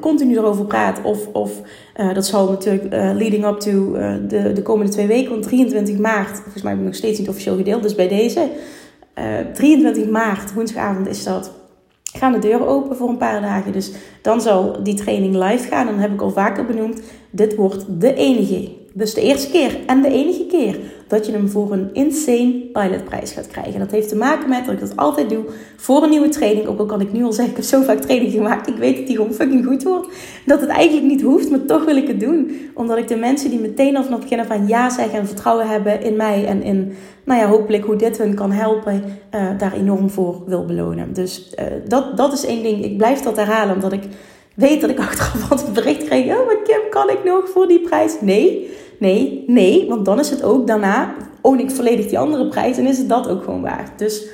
continu 0.00 0.36
erover 0.36 0.64
praat, 0.64 1.00
of, 1.02 1.26
of 1.32 1.60
uh, 1.96 2.14
dat 2.14 2.26
zal 2.26 2.48
natuurlijk 2.48 2.84
uh, 2.84 2.90
leading 2.90 3.46
up 3.46 3.58
to 3.60 3.94
uh, 3.94 4.14
de, 4.28 4.52
de 4.52 4.62
komende 4.62 4.92
twee 4.92 5.06
weken, 5.06 5.30
want 5.30 5.42
23 5.42 5.98
maart, 5.98 6.38
volgens 6.38 6.62
mij 6.62 6.72
heb 6.72 6.80
ik 6.80 6.86
nog 6.86 6.96
steeds 6.96 7.18
niet 7.18 7.28
officieel 7.28 7.56
gedeeld, 7.56 7.82
dus 7.82 7.94
bij 7.94 8.08
deze, 8.08 8.48
23 9.54 10.08
maart, 10.08 10.54
woensdagavond 10.54 11.08
is 11.08 11.24
dat, 11.24 11.52
gaan 12.02 12.32
de 12.32 12.38
deuren 12.38 12.66
open 12.66 12.96
voor 12.96 13.08
een 13.08 13.16
paar 13.16 13.40
dagen. 13.40 13.72
Dus 13.72 13.92
dan 14.22 14.40
zal 14.40 14.82
die 14.82 14.94
training 14.94 15.34
live 15.34 15.68
gaan. 15.68 15.86
En 15.86 15.92
dan 15.92 16.02
heb 16.02 16.12
ik 16.12 16.20
al 16.20 16.30
vaker 16.30 16.66
benoemd, 16.66 17.00
dit 17.30 17.54
wordt 17.54 17.84
de 18.00 18.14
enige 18.14 18.80
dus 18.94 19.14
de 19.14 19.20
eerste 19.20 19.50
keer 19.50 19.78
en 19.86 20.02
de 20.02 20.08
enige 20.08 20.46
keer 20.46 20.78
dat 21.12 21.26
je 21.26 21.32
hem 21.32 21.48
voor 21.48 21.72
een 21.72 21.90
insane 21.92 22.68
pilotprijs 22.72 23.32
gaat 23.32 23.46
krijgen. 23.46 23.78
Dat 23.78 23.90
heeft 23.90 24.08
te 24.08 24.16
maken 24.16 24.48
met 24.48 24.64
dat 24.64 24.74
ik 24.74 24.80
dat 24.80 24.96
altijd 24.96 25.28
doe 25.28 25.44
voor 25.76 26.02
een 26.02 26.10
nieuwe 26.10 26.28
training. 26.28 26.66
Ook 26.66 26.78
al 26.78 26.86
kan 26.86 27.00
ik 27.00 27.12
nu 27.12 27.24
al 27.24 27.32
zeggen, 27.32 27.50
ik 27.50 27.56
heb 27.56 27.66
zo 27.66 27.82
vaak 27.82 27.98
training 27.98 28.32
gemaakt. 28.32 28.68
Ik 28.68 28.76
weet 28.76 28.96
dat 28.96 29.06
die 29.06 29.16
gewoon 29.16 29.32
fucking 29.32 29.64
goed 29.64 29.82
wordt. 29.82 30.08
Dat 30.46 30.60
het 30.60 30.70
eigenlijk 30.70 31.06
niet 31.06 31.22
hoeft, 31.22 31.50
maar 31.50 31.64
toch 31.64 31.84
wil 31.84 31.96
ik 31.96 32.06
het 32.06 32.20
doen. 32.20 32.70
Omdat 32.74 32.98
ik 32.98 33.08
de 33.08 33.16
mensen 33.16 33.50
die 33.50 33.60
meteen 33.60 33.96
al 33.96 34.02
vanaf 34.02 34.20
het 34.20 34.28
begin 34.28 34.44
van 34.44 34.66
ja 34.66 34.90
zeggen 34.90 35.18
en 35.18 35.26
vertrouwen 35.26 35.68
hebben 35.68 36.02
in 36.02 36.16
mij. 36.16 36.46
En 36.46 36.62
in, 36.62 36.92
nou 37.24 37.40
ja, 37.40 37.46
hopelijk 37.46 37.84
hoe 37.84 37.96
dit 37.96 38.18
hun 38.18 38.34
kan 38.34 38.52
helpen, 38.52 39.04
uh, 39.34 39.58
daar 39.58 39.72
enorm 39.72 40.10
voor 40.10 40.42
wil 40.46 40.64
belonen. 40.64 41.12
Dus 41.12 41.54
uh, 41.58 41.64
dat, 41.88 42.16
dat 42.16 42.32
is 42.32 42.44
één 42.44 42.62
ding. 42.62 42.84
Ik 42.84 42.96
blijf 42.96 43.20
dat 43.20 43.36
herhalen, 43.36 43.74
omdat 43.74 43.92
ik 43.92 44.02
weet 44.54 44.80
dat 44.80 44.90
ik 44.90 44.98
achteraf 44.98 45.62
het 45.62 45.72
bericht 45.72 46.04
kreeg. 46.04 46.24
Oh, 46.24 46.46
maar 46.46 46.62
Kim, 46.64 46.80
kan 46.90 47.10
ik 47.10 47.24
nog 47.24 47.48
voor 47.48 47.68
die 47.68 47.80
prijs? 47.80 48.16
Nee. 48.20 48.70
Nee, 48.98 49.44
nee, 49.46 49.86
want 49.88 50.04
dan 50.04 50.18
is 50.18 50.30
het 50.30 50.42
ook 50.42 50.66
daarna, 50.66 51.14
own 51.40 51.58
ik 51.58 51.70
volledig 51.70 52.06
die 52.06 52.18
andere 52.18 52.48
prijs 52.48 52.76
en 52.76 52.86
is 52.86 52.98
het 52.98 53.08
dat 53.08 53.28
ook 53.28 53.44
gewoon 53.44 53.62
waard. 53.62 53.98
Dus 53.98 54.26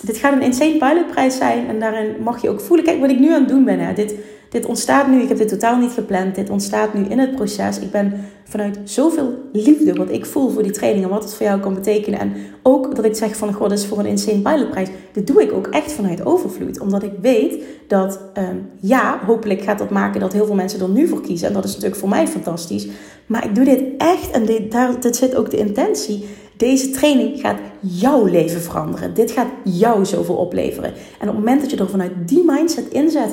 dit 0.00 0.16
gaat 0.16 0.32
een 0.32 0.42
insane 0.42 0.78
pilotprijs 0.78 1.36
zijn 1.36 1.68
en 1.68 1.80
daarin 1.80 2.14
mag 2.22 2.42
je 2.42 2.48
ook 2.48 2.60
voelen, 2.60 2.86
kijk 2.86 3.00
wat 3.00 3.10
ik 3.10 3.18
nu 3.18 3.32
aan 3.32 3.40
het 3.40 3.48
doen 3.48 3.64
ben. 3.64 3.78
Hè. 3.78 3.92
Dit, 3.92 4.14
dit 4.52 4.66
ontstaat 4.66 5.08
nu, 5.08 5.22
ik 5.22 5.28
heb 5.28 5.38
dit 5.38 5.48
totaal 5.48 5.76
niet 5.76 5.92
gepland, 5.92 6.34
dit 6.34 6.50
ontstaat 6.50 6.94
nu 6.94 7.04
in 7.04 7.18
het 7.18 7.34
proces. 7.34 7.78
Ik 7.78 7.90
ben 7.90 8.12
vanuit 8.44 8.78
zoveel 8.84 9.34
liefde 9.52 9.92
wat 9.92 10.10
ik 10.10 10.26
voel 10.26 10.50
voor 10.50 10.62
die 10.62 10.72
training 10.72 11.04
en 11.04 11.10
wat 11.10 11.22
het 11.22 11.34
voor 11.34 11.46
jou 11.46 11.60
kan 11.60 11.74
betekenen. 11.74 12.20
En 12.20 12.32
ook 12.62 12.96
dat 12.96 13.04
ik 13.04 13.14
zeg 13.14 13.36
van, 13.36 13.52
god, 13.52 13.68
dat 13.68 13.78
is 13.78 13.86
voor 13.86 13.98
een 13.98 14.06
insane 14.06 14.38
pilotprijs. 14.38 14.88
Dit 15.12 15.26
doe 15.26 15.42
ik 15.42 15.52
ook 15.52 15.66
echt 15.66 15.92
vanuit 15.92 16.24
overvloed, 16.26 16.80
omdat 16.80 17.02
ik 17.02 17.12
weet 17.20 17.62
dat, 17.88 18.20
um, 18.38 18.68
ja, 18.80 19.20
hopelijk 19.26 19.62
gaat 19.62 19.78
dat 19.78 19.90
maken 19.90 20.20
dat 20.20 20.32
heel 20.32 20.46
veel 20.46 20.54
mensen 20.54 20.80
er 20.80 20.88
nu 20.88 21.08
voor 21.08 21.20
kiezen. 21.20 21.48
En 21.48 21.54
dat 21.54 21.64
is 21.64 21.70
natuurlijk 21.70 22.00
voor 22.00 22.08
mij 22.08 22.28
fantastisch. 22.28 22.88
Maar 23.26 23.44
ik 23.44 23.54
doe 23.54 23.64
dit 23.64 23.82
echt 23.98 24.30
en 24.30 24.46
dit, 24.46 24.72
daar 24.72 25.00
dit 25.00 25.16
zit 25.16 25.34
ook 25.34 25.50
de 25.50 25.56
intentie. 25.56 26.28
Deze 26.56 26.90
training 26.90 27.40
gaat 27.40 27.58
jouw 27.80 28.24
leven 28.24 28.60
veranderen. 28.60 29.14
Dit 29.14 29.30
gaat 29.30 29.48
jou 29.64 30.04
zoveel 30.04 30.36
opleveren. 30.36 30.92
En 31.20 31.28
op 31.28 31.34
het 31.34 31.44
moment 31.44 31.60
dat 31.60 31.70
je 31.70 31.76
er 31.76 31.88
vanuit 31.88 32.12
die 32.26 32.42
mindset 32.46 32.88
inzet 32.88 33.30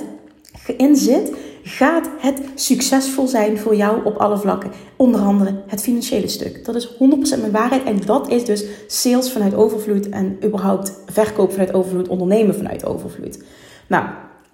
in 0.77 0.95
zit, 0.95 1.31
gaat 1.63 2.09
het 2.17 2.41
succesvol 2.55 3.27
zijn 3.27 3.57
voor 3.57 3.75
jou 3.75 4.05
op 4.05 4.15
alle 4.15 4.37
vlakken. 4.37 4.71
Onder 4.95 5.21
andere 5.21 5.63
het 5.67 5.81
financiële 5.81 6.27
stuk. 6.27 6.65
Dat 6.65 6.75
is 6.75 6.93
100% 6.93 6.97
mijn 7.39 7.51
waarheid. 7.51 7.83
En 7.83 7.99
dat 8.05 8.29
is 8.29 8.45
dus 8.45 8.65
sales 8.87 9.31
vanuit 9.31 9.55
overvloed 9.55 10.09
en 10.09 10.37
überhaupt 10.43 10.93
verkoop 11.05 11.51
vanuit 11.51 11.73
overvloed, 11.73 12.07
ondernemen 12.07 12.55
vanuit 12.55 12.85
overvloed. 12.85 13.43
Nou, 13.87 14.05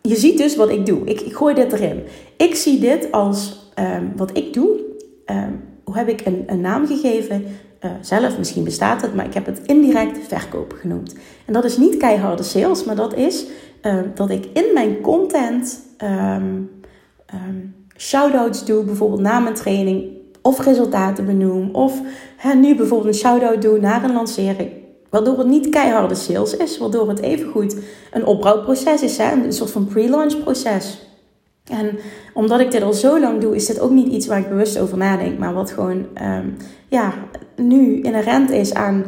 je 0.02 0.16
ziet 0.16 0.38
dus 0.38 0.56
wat 0.56 0.70
ik 0.70 0.86
doe. 0.86 1.06
Ik, 1.06 1.22
ik 1.22 1.36
gooi 1.36 1.56
dit 1.56 1.74
erin. 1.74 2.04
Ik 2.38 2.56
zie 2.56 2.80
dit 2.80 3.12
als 3.12 3.70
ehm, 3.74 4.06
wat 4.16 4.38
ik 4.38 4.54
doe. 4.54 4.70
Ehm, 5.26 5.52
hoe 5.84 5.98
heb 5.98 6.08
ik 6.08 6.26
een, 6.26 6.44
een 6.48 6.62
naam 6.62 6.88
gegeven? 6.88 7.46
Uh, 7.86 7.92
zelf, 8.02 8.38
misschien 8.38 8.64
bestaat 8.64 9.02
het, 9.02 9.16
maar 9.16 9.26
ik 9.26 9.34
heb 9.34 9.46
het 9.46 9.62
indirect 9.66 10.28
verkoop 10.28 10.76
genoemd. 10.80 11.16
En 11.46 11.54
dat 11.54 11.64
is 11.64 11.78
niet 11.78 11.98
keiharde 11.98 12.44
sales, 12.44 12.84
maar 12.84 12.96
dat 12.96 13.16
is 13.16 13.46
ehm, 13.86 14.08
dat 14.16 14.30
ik 14.30 14.46
in 14.54 14.66
mijn 14.74 15.02
content 15.02 15.80
um, 16.04 16.70
shout-outs 17.98 18.66
doe, 18.66 18.84
bijvoorbeeld 18.84 19.22
na 19.22 19.40
mijn 19.40 19.56
training, 19.56 20.12
of 20.42 20.66
resultaten 20.66 21.26
benoem, 21.26 21.70
of 21.72 22.02
hè, 22.38 22.54
nu 22.54 22.76
bijvoorbeeld 22.76 23.14
een 23.14 23.20
shout-out 23.20 23.62
doe 23.62 23.80
naar 23.80 24.04
een 24.04 24.14
lancering. 24.14 24.72
Waardoor 25.10 25.38
het 25.38 25.48
niet 25.48 25.70
keiharde 25.70 26.16
sales 26.16 26.58
is, 26.58 26.78
waardoor 26.78 27.10
het 27.10 27.20
evengoed 27.20 27.78
een 28.12 28.26
opbouwproces 28.26 29.02
is, 29.02 29.18
hè, 29.18 29.32
een 29.32 29.54
soort 29.54 29.72
van 29.72 29.86
pre-launch 29.86 30.44
proces. 30.44 31.08
En 31.66 31.98
omdat 32.34 32.60
ik 32.60 32.72
dit 32.72 32.82
al 32.82 32.94
zo 32.94 33.20
lang 33.20 33.42
doe, 33.42 33.56
is 33.56 33.66
dit 33.66 33.80
ook 33.80 33.92
niet 33.92 34.08
iets 34.08 34.28
waar 34.28 34.40
ik 34.40 34.50
bewust 34.50 34.80
over 34.80 34.98
nadenk, 34.98 35.40
maar 35.40 35.54
wat 35.54 35.72
gewoon 35.72 36.06
ja, 36.88 37.14
nu 37.56 38.02
inherent 38.02 38.50
is 38.52 38.74
aan 38.74 39.06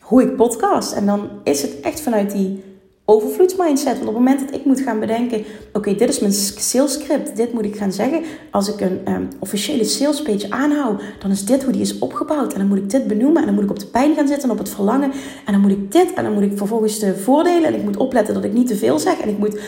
hoe 0.00 0.22
ik 0.22 0.36
podcast. 0.36 0.92
En 0.92 1.06
dan 1.06 1.30
is 1.44 1.62
het 1.62 1.80
echt 1.80 2.00
vanuit 2.00 2.30
die 2.30 2.62
overvloedsmindset. 3.08 3.92
Want 3.92 4.08
op 4.08 4.14
het 4.14 4.24
moment 4.24 4.40
dat 4.40 4.54
ik 4.54 4.64
moet 4.64 4.80
gaan 4.80 5.00
bedenken: 5.00 5.44
oké, 5.72 5.94
dit 5.94 6.08
is 6.08 6.18
mijn 6.18 6.32
sales 6.32 6.92
script, 6.92 7.36
dit 7.36 7.52
moet 7.52 7.64
ik 7.64 7.76
gaan 7.76 7.92
zeggen. 7.92 8.22
Als 8.50 8.68
ik 8.68 8.80
een 8.80 9.00
um, 9.08 9.28
officiële 9.38 9.84
sales 9.84 10.22
page 10.22 10.50
aanhoud, 10.50 11.02
dan 11.18 11.30
is 11.30 11.44
dit 11.44 11.62
hoe 11.62 11.72
die 11.72 11.82
is 11.82 11.98
opgebouwd. 11.98 12.52
En 12.52 12.58
dan 12.58 12.68
moet 12.68 12.78
ik 12.78 12.90
dit 12.90 13.06
benoemen. 13.06 13.40
En 13.40 13.46
dan 13.46 13.54
moet 13.54 13.64
ik 13.64 13.70
op 13.70 13.78
de 13.78 13.86
pijn 13.86 14.14
gaan 14.14 14.28
zitten 14.28 14.48
en 14.48 14.54
op 14.54 14.58
het 14.58 14.70
verlangen. 14.70 15.12
En 15.46 15.52
dan 15.52 15.60
moet 15.60 15.70
ik 15.70 15.92
dit. 15.92 16.12
En 16.14 16.24
dan 16.24 16.32
moet 16.32 16.42
ik 16.42 16.56
vervolgens 16.56 16.98
de 16.98 17.16
voordelen. 17.16 17.64
En 17.64 17.74
ik 17.74 17.82
moet 17.82 17.96
opletten 17.96 18.34
dat 18.34 18.44
ik 18.44 18.52
niet 18.52 18.66
te 18.66 18.76
veel 18.76 18.98
zeg. 18.98 19.20
En 19.20 19.28
ik 19.28 19.38
moet 19.38 19.60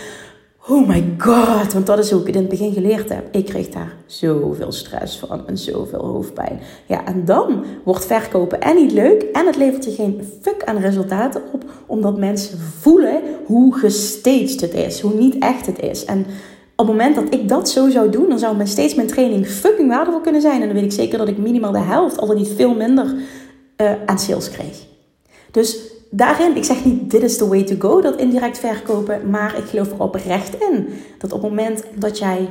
Oh 0.71 0.89
my 0.89 1.15
god, 1.19 1.73
want 1.73 1.87
dat 1.87 1.99
is 1.99 2.11
hoe 2.11 2.21
ik 2.21 2.29
in 2.29 2.35
het 2.35 2.49
begin 2.49 2.73
geleerd 2.73 3.09
heb. 3.09 3.29
Ik 3.31 3.45
kreeg 3.45 3.69
daar 3.69 3.93
zoveel 4.07 4.73
stress 4.73 5.19
van 5.19 5.47
en 5.47 5.59
zoveel 5.59 6.05
hoofdpijn. 6.05 6.61
Ja, 6.87 7.05
en 7.05 7.25
dan 7.25 7.65
wordt 7.85 8.07
verkopen 8.07 8.61
en 8.61 8.75
niet 8.75 8.93
leuk 8.93 9.23
en 9.23 9.47
het 9.47 9.57
levert 9.57 9.85
je 9.85 9.91
geen 9.91 10.23
fuck 10.41 10.65
aan 10.65 10.77
resultaten 10.77 11.43
op, 11.53 11.65
omdat 11.87 12.19
mensen 12.19 12.59
voelen 12.59 13.21
hoe 13.45 13.79
gestaged 13.79 14.61
het 14.61 14.75
is, 14.75 15.01
hoe 15.01 15.15
niet 15.15 15.39
echt 15.39 15.67
het 15.67 15.81
is. 15.81 16.05
En 16.05 16.19
op 16.77 16.87
het 16.87 16.87
moment 16.87 17.15
dat 17.15 17.35
ik 17.35 17.49
dat 17.49 17.69
zo 17.69 17.91
zou 17.91 18.11
doen, 18.11 18.29
dan 18.29 18.39
zou 18.39 18.57
mijn 18.57 18.69
steeds 18.69 18.95
mijn 18.95 19.09
training 19.09 19.47
fucking 19.47 19.89
waardevol 19.89 20.21
kunnen 20.21 20.41
zijn. 20.41 20.61
En 20.61 20.67
dan 20.67 20.77
weet 20.77 20.85
ik 20.85 20.93
zeker 20.93 21.19
dat 21.19 21.29
ik 21.29 21.39
minimaal 21.39 21.73
de 21.73 21.79
helft, 21.79 22.19
al 22.19 22.27
dan 22.27 22.37
niet 22.37 22.53
veel 22.57 22.75
minder, 22.75 23.15
uh, 23.77 23.93
aan 24.07 24.19
sales 24.19 24.51
kreeg. 24.51 24.87
Dus 25.51 25.79
daarin, 26.11 26.57
ik 26.57 26.65
zeg 26.65 26.85
niet 26.85 27.11
dit 27.11 27.23
is 27.23 27.37
the 27.37 27.49
way 27.49 27.63
to 27.63 27.77
go, 27.79 28.01
dat 28.01 28.17
indirect 28.17 28.59
verkopen, 28.59 29.31
maar 29.31 29.59
ik 29.59 29.65
geloof 29.65 29.91
er 29.91 30.03
oprecht 30.03 30.55
in. 30.71 30.89
Dat 31.19 31.33
op 31.33 31.43
het 31.43 31.51
moment 31.51 31.85
dat 31.95 32.19
jij 32.19 32.51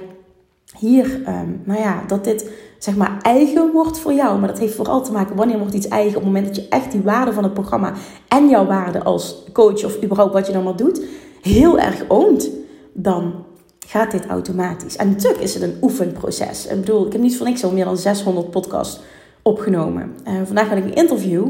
hier, 0.77 1.05
um, 1.27 1.61
nou 1.63 1.79
ja, 1.79 2.03
dat 2.07 2.23
dit 2.23 2.49
zeg 2.77 2.95
maar 2.95 3.17
eigen 3.21 3.71
wordt 3.71 3.99
voor 3.99 4.13
jou, 4.13 4.39
maar 4.39 4.47
dat 4.47 4.59
heeft 4.59 4.75
vooral 4.75 5.03
te 5.03 5.11
maken 5.11 5.35
wanneer 5.35 5.57
wordt 5.57 5.73
iets 5.73 5.87
eigen 5.87 6.17
op 6.17 6.23
het 6.23 6.33
moment 6.33 6.45
dat 6.45 6.55
je 6.55 6.67
echt 6.69 6.91
die 6.91 7.01
waarde 7.01 7.33
van 7.33 7.43
het 7.43 7.53
programma 7.53 7.93
en 8.27 8.49
jouw 8.49 8.65
waarde 8.65 9.03
als 9.03 9.43
coach 9.53 9.85
of 9.85 10.03
überhaupt 10.03 10.33
wat 10.33 10.47
je 10.47 10.53
dan 10.53 10.63
maar 10.63 10.75
doet, 10.75 11.01
heel 11.41 11.79
erg 11.79 12.03
oont, 12.07 12.49
dan 12.93 13.45
gaat 13.87 14.11
dit 14.11 14.25
automatisch. 14.25 14.95
En 14.95 15.09
natuurlijk 15.09 15.41
is 15.41 15.53
het 15.53 15.63
een 15.63 15.77
oefenproces. 15.81 16.67
Ik 16.67 16.79
bedoel, 16.79 17.05
ik 17.05 17.11
heb 17.11 17.21
niet 17.21 17.37
voor 17.37 17.45
niks 17.45 17.63
al 17.63 17.71
meer 17.71 17.85
dan 17.85 17.97
600 17.97 18.51
podcasts 18.51 18.99
opgenomen. 19.41 20.15
Uh, 20.27 20.33
vandaag 20.45 20.67
had 20.67 20.77
ik 20.77 20.83
een 20.83 20.93
interview 20.93 21.47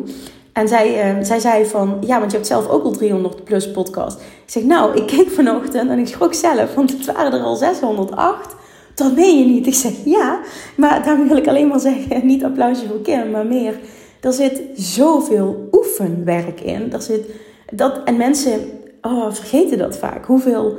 en 0.57 0.67
zij, 0.67 1.17
uh, 1.17 1.23
zij 1.23 1.39
zei 1.39 1.65
van, 1.65 1.97
ja, 2.01 2.19
want 2.19 2.31
je 2.31 2.37
hebt 2.37 2.49
zelf 2.49 2.67
ook 2.69 2.83
al 2.83 2.91
300 2.91 3.43
plus 3.43 3.71
podcast. 3.71 4.19
Ik 4.19 4.51
zeg, 4.51 4.63
nou, 4.63 4.95
ik 4.95 5.07
keek 5.07 5.29
vanochtend 5.29 5.89
en 5.89 5.99
ik 5.99 6.07
schrok 6.07 6.33
zelf, 6.33 6.73
want 6.73 6.91
het 6.91 7.05
waren 7.05 7.33
er 7.33 7.45
al 7.45 7.55
608. 7.55 8.55
Dat 8.95 9.15
meen 9.15 9.39
je 9.39 9.45
niet. 9.45 9.67
Ik 9.67 9.73
zeg, 9.73 9.91
ja, 10.05 10.39
maar 10.75 11.03
daarmee 11.03 11.27
wil 11.27 11.37
ik 11.37 11.47
alleen 11.47 11.67
maar 11.67 11.79
zeggen, 11.79 12.25
niet 12.25 12.43
applausje 12.43 12.87
voor 12.87 13.01
Kim, 13.01 13.31
maar 13.31 13.45
meer, 13.45 13.79
er 14.21 14.33
zit 14.33 14.61
zoveel 14.75 15.67
oefenwerk 15.71 16.61
in. 16.61 16.93
Er 16.93 17.01
zit 17.01 17.25
dat, 17.71 18.01
en 18.03 18.17
mensen 18.17 18.59
oh, 19.01 19.33
vergeten 19.33 19.77
dat 19.77 19.97
vaak, 19.97 20.25
hoeveel... 20.25 20.77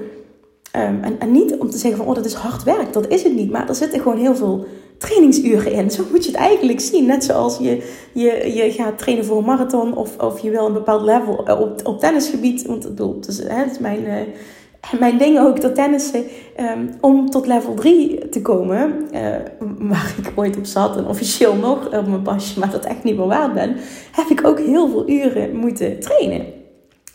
Um, 0.76 1.02
en, 1.02 1.18
en 1.18 1.32
niet 1.32 1.56
om 1.58 1.70
te 1.70 1.78
zeggen 1.78 1.98
van, 1.98 2.08
oh, 2.08 2.14
dat 2.14 2.24
is 2.24 2.34
hard 2.34 2.62
werk, 2.62 2.92
dat 2.92 3.08
is 3.08 3.22
het 3.22 3.34
niet. 3.34 3.50
Maar 3.50 3.68
er 3.68 3.74
zitten 3.74 4.00
gewoon 4.00 4.18
heel 4.18 4.36
veel 4.36 4.66
trainingsuren 4.98 5.72
in. 5.72 5.90
Zo 5.90 6.04
moet 6.10 6.24
je 6.24 6.30
het 6.30 6.40
eigenlijk 6.40 6.80
zien. 6.80 7.06
Net 7.06 7.24
zoals 7.24 7.58
je, 7.58 7.90
je, 8.12 8.52
je 8.54 8.72
gaat 8.72 8.98
trainen 8.98 9.24
voor 9.24 9.38
een 9.38 9.44
marathon 9.44 9.96
of, 9.96 10.18
of 10.18 10.40
je 10.40 10.50
wil 10.50 10.66
een 10.66 10.72
bepaald 10.72 11.02
level 11.02 11.46
eh, 11.46 11.60
op, 11.60 11.80
op 11.86 12.00
tennisgebied. 12.00 12.66
Want 12.66 12.84
ik 12.84 12.90
bedoel, 12.90 13.14
het 13.14 13.28
is, 13.28 13.38
hè, 13.38 13.54
het 13.54 13.70
is 13.70 13.78
mijn, 13.78 14.04
uh, 14.04 15.00
mijn 15.00 15.18
ding 15.18 15.38
ook, 15.38 15.60
dat 15.60 15.74
tennissen. 15.74 16.24
Um, 16.60 16.90
om 17.00 17.30
tot 17.30 17.46
level 17.46 17.74
3 17.74 18.28
te 18.28 18.42
komen, 18.42 19.08
uh, 19.12 19.20
waar 19.78 20.14
ik 20.18 20.32
ooit 20.34 20.56
op 20.56 20.66
zat 20.66 20.96
en 20.96 21.06
officieel 21.06 21.54
nog 21.54 21.86
op 21.86 22.06
mijn 22.06 22.22
pasje, 22.22 22.58
maar 22.58 22.70
dat 22.70 22.84
echt 22.84 23.04
niet 23.04 23.16
meer 23.16 23.26
waard 23.26 23.54
ben, 23.54 23.76
heb 24.12 24.26
ik 24.26 24.46
ook 24.46 24.58
heel 24.58 24.88
veel 24.88 25.08
uren 25.08 25.56
moeten 25.56 26.00
trainen. 26.00 26.57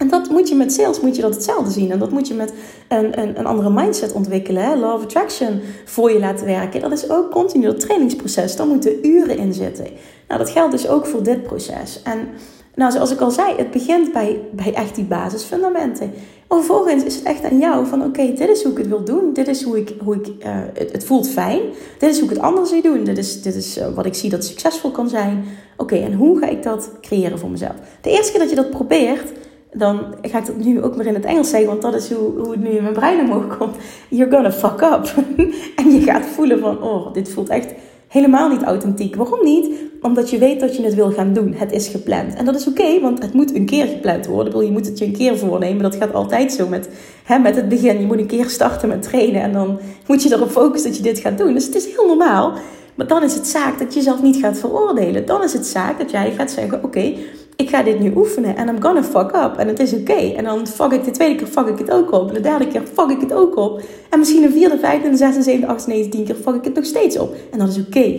En 0.03 0.10
dat 0.10 0.29
moet 0.29 0.50
je 0.50 0.55
met 0.55 0.74
sales, 0.74 1.00
moet 1.00 1.15
je 1.15 1.22
dat 1.22 1.33
hetzelfde 1.33 1.72
zien. 1.72 1.91
En 1.91 2.00
dat 2.00 2.12
moet 2.12 2.27
je 2.27 2.33
met 2.33 2.53
een, 2.88 3.19
een, 3.22 3.39
een 3.39 3.45
andere 3.45 3.69
mindset 3.69 4.13
ontwikkelen. 4.13 4.63
Hè? 4.63 4.75
Law 4.75 4.93
of 4.93 5.03
Attraction 5.03 5.62
voor 5.86 6.12
je 6.12 6.19
laten 6.19 6.45
werken. 6.45 6.81
Dat 6.81 6.91
is 6.91 7.10
ook 7.10 7.31
continu 7.31 7.65
dat 7.65 7.79
trainingsproces. 7.79 8.55
Daar 8.55 8.67
moeten 8.67 9.07
uren 9.07 9.38
in 9.38 9.53
zitten. 9.53 9.88
Nou, 10.27 10.39
dat 10.39 10.50
geldt 10.50 10.72
dus 10.72 10.88
ook 10.88 11.05
voor 11.05 11.24
dit 11.24 11.43
proces. 11.43 12.01
En 12.03 12.27
nou, 12.75 12.91
zoals 12.91 13.12
ik 13.12 13.19
al 13.19 13.31
zei, 13.31 13.55
het 13.57 13.72
begint 13.72 14.12
bij, 14.12 14.41
bij 14.51 14.74
echt 14.74 14.95
die 14.95 15.03
basisfundamenten. 15.03 16.12
Vervolgens 16.50 17.03
is 17.03 17.15
het 17.15 17.24
echt 17.24 17.43
aan 17.43 17.57
jou 17.57 17.88
van 17.88 18.03
oké, 18.03 18.33
dit 18.33 18.50
is 18.50 18.63
hoe 18.63 18.72
ik 18.72 18.77
het 18.77 18.88
wil 18.88 19.03
doen. 19.03 19.33
Dit 19.33 19.48
is 19.48 19.63
hoe 19.63 19.77
ik, 19.77 19.93
hoe 20.03 20.15
ik 20.15 20.27
uh, 20.27 20.36
het, 20.74 20.91
het, 20.91 21.05
voelt 21.05 21.29
fijn. 21.29 21.62
Dit 22.00 22.10
is 22.10 22.19
hoe 22.19 22.29
ik 22.29 22.36
het 22.36 22.43
anders 22.43 22.72
wil 22.72 22.81
doen. 22.81 23.03
Dit 23.03 23.17
is, 23.17 23.41
dit 23.41 23.55
is 23.55 23.77
uh, 23.77 23.88
wat 23.95 24.05
ik 24.05 24.13
zie 24.13 24.29
dat 24.29 24.45
succesvol 24.45 24.91
kan 24.91 25.10
zijn. 25.10 25.45
Oké, 25.77 25.95
en 25.95 26.13
hoe 26.13 26.39
ga 26.39 26.48
ik 26.48 26.63
dat 26.63 26.89
creëren 27.01 27.39
voor 27.39 27.50
mezelf? 27.50 27.75
De 28.01 28.10
eerste 28.10 28.31
keer 28.31 28.39
dat 28.39 28.50
je 28.50 28.55
dat 28.55 28.69
probeert 28.69 29.31
dan 29.74 30.15
ga 30.22 30.38
ik 30.38 30.46
dat 30.46 30.58
nu 30.58 30.82
ook 30.82 30.96
maar 30.96 31.06
in 31.06 31.13
het 31.13 31.25
Engels 31.25 31.50
zeggen, 31.50 31.70
want 31.70 31.82
dat 31.82 31.94
is 31.96 32.12
hoe, 32.12 32.39
hoe 32.39 32.51
het 32.51 32.62
nu 32.62 32.70
in 32.70 32.82
mijn 32.82 32.94
brein 32.94 33.20
omhoog 33.20 33.58
komt. 33.58 33.75
You're 34.10 34.32
gonna 34.32 34.51
fuck 34.51 34.82
up. 34.82 35.13
en 35.82 35.92
je 35.92 36.01
gaat 36.01 36.25
voelen 36.25 36.60
van, 36.60 36.82
oh, 36.82 37.13
dit 37.13 37.30
voelt 37.30 37.50
echt 37.50 37.74
helemaal 38.13 38.50
niet 38.50 38.63
authentiek. 38.63 39.15
Waarom 39.15 39.44
niet? 39.44 39.75
Omdat 40.01 40.30
je 40.30 40.38
weet 40.38 40.60
dat 40.60 40.75
je 40.75 40.84
het 40.84 40.96
wil 40.96 41.12
gaan 41.12 41.34
doen. 41.34 41.53
Het 41.53 41.72
is 41.72 41.88
gepland. 41.88 42.34
En 42.34 42.46
dat 42.46 42.56
is 42.56 42.68
oké, 42.68 43.00
want 43.00 43.22
het 43.22 43.34
moet 43.34 43.56
een 43.56 43.65
keer 43.65 43.86
gepland 43.86 44.25
worden. 44.25 44.65
Je 44.65 44.72
moet 44.72 44.86
het 44.86 44.98
je 44.98 45.06
een 45.06 45.12
keer 45.12 45.38
voornemen. 45.38 45.84
Dat 45.84 45.96
gaat 45.96 46.13
altijd 46.13 46.51
zo 46.51 46.68
met, 46.68 46.89
hè, 47.24 47.38
met 47.38 47.56
het 47.56 47.70
begin. 47.70 48.00
Je 48.00 48.06
moet 48.06 48.20
een 48.20 48.25
keer 48.25 48.50
starten 48.50 48.89
met 48.89 49.01
trainen 49.01 49.42
en 49.42 49.53
dan 49.53 49.80
moet 50.08 50.24
je 50.24 50.34
erop 50.34 50.50
focussen 50.50 50.89
dat 50.89 50.98
je 50.98 51.03
dit 51.03 51.20
gaat 51.20 51.38
doen. 51.38 51.53
Dus 51.53 51.65
het 51.65 51.75
is 51.75 51.86
heel 51.86 52.08
normaal. 52.08 52.53
Maar 52.96 53.08
dan 53.08 53.24
is 53.24 53.34
het 53.34 53.48
zaak 53.48 53.80
dat 53.80 53.94
je 53.94 54.00
jezelf 54.00 54.22
niet 54.22 54.36
gaat 54.36 54.60
veroordelen. 54.60 55.25
Dan 55.25 55.44
is 55.44 55.53
het 55.53 55.65
zaak 55.65 56.00
dat 56.00 56.12
jij 56.12 56.32
gaat 56.32 56.51
zeggen: 56.51 56.84
Oké, 56.84 57.13
ik 57.55 57.69
ga 57.69 57.83
dit 57.83 58.00
nu 58.00 58.13
oefenen 58.15 58.55
en 58.55 58.67
I'm 58.67 58.81
gonna 58.81 59.03
fuck 59.03 59.31
up. 59.36 59.55
En 59.57 59.67
het 59.67 59.79
is 59.79 59.93
oké. 59.93 60.13
En 60.13 60.43
dan 60.43 60.67
fuck 60.67 60.91
ik 60.91 61.03
de 61.03 61.12
tweede 61.12 61.36
keer 61.36 61.48
fuck 61.48 61.67
ik 61.67 61.77
het 61.77 61.91
ook 61.91 62.12
op. 62.12 62.27
En 62.27 62.33
de 62.33 62.39
derde 62.39 62.67
keer 62.67 62.81
fuck 62.93 63.10
ik 63.10 63.19
het 63.19 63.33
ook 63.33 63.55
op. 63.55 63.81
En 64.10 64.19
misschien 64.19 64.43
een 64.43 64.51
vierde, 64.51 64.77
vijfde, 64.77 65.07
en 65.07 65.17
zesde, 65.17 65.41
zevende, 65.41 65.67
achtste, 65.67 65.89
negende, 65.89 66.15
tien 66.15 66.25
keer 66.25 66.36
fuck 66.36 66.55
ik 66.55 66.63
het 66.63 66.75
nog 66.75 66.86
steeds 66.86 67.17
op. 67.17 67.36
En 67.51 67.60
dat 67.60 67.69
is 67.69 67.79
oké. 67.79 68.15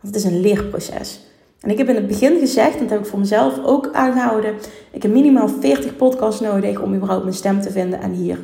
Want 0.00 0.14
het 0.14 0.14
is 0.14 0.24
een 0.24 0.40
leerproces. 0.40 1.20
En 1.60 1.70
ik 1.70 1.78
heb 1.78 1.88
in 1.88 1.94
het 1.94 2.06
begin 2.06 2.38
gezegd, 2.38 2.74
en 2.74 2.80
dat 2.80 2.90
heb 2.90 3.00
ik 3.00 3.06
voor 3.06 3.18
mezelf 3.18 3.64
ook 3.64 3.88
aangehouden. 3.92 4.54
Ik 4.92 5.02
heb 5.02 5.12
minimaal 5.12 5.48
40 5.48 5.96
podcasts 5.96 6.40
nodig 6.40 6.80
om 6.80 6.94
überhaupt 6.94 7.22
mijn 7.22 7.36
stem 7.36 7.60
te 7.60 7.70
vinden 7.70 8.00
en 8.00 8.12
hier 8.12 8.38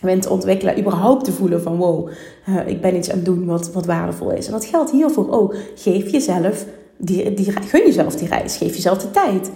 win 0.00 0.20
te 0.20 0.30
ontwikkelen. 0.30 0.78
Überhaupt 0.78 1.24
te 1.24 1.32
voelen 1.32 1.62
van 1.62 1.76
wow, 1.76 2.08
uh, 2.48 2.66
ik 2.66 2.80
ben 2.80 2.96
iets 2.96 3.10
aan 3.10 3.16
het 3.16 3.24
doen 3.24 3.46
wat, 3.46 3.72
wat 3.72 3.86
waardevol 3.86 4.30
is. 4.30 4.46
En 4.46 4.52
dat 4.52 4.64
geldt 4.64 4.90
hiervoor 4.90 5.30
ook. 5.30 5.56
Geef 5.74 6.10
jezelf 6.10 6.64
die, 7.00 7.34
die, 7.34 7.52
gun 7.52 7.86
jezelf 7.86 8.14
die 8.14 8.28
reis. 8.28 8.56
Geef 8.56 8.74
jezelf 8.74 8.98
de 8.98 9.10
tijd. 9.10 9.50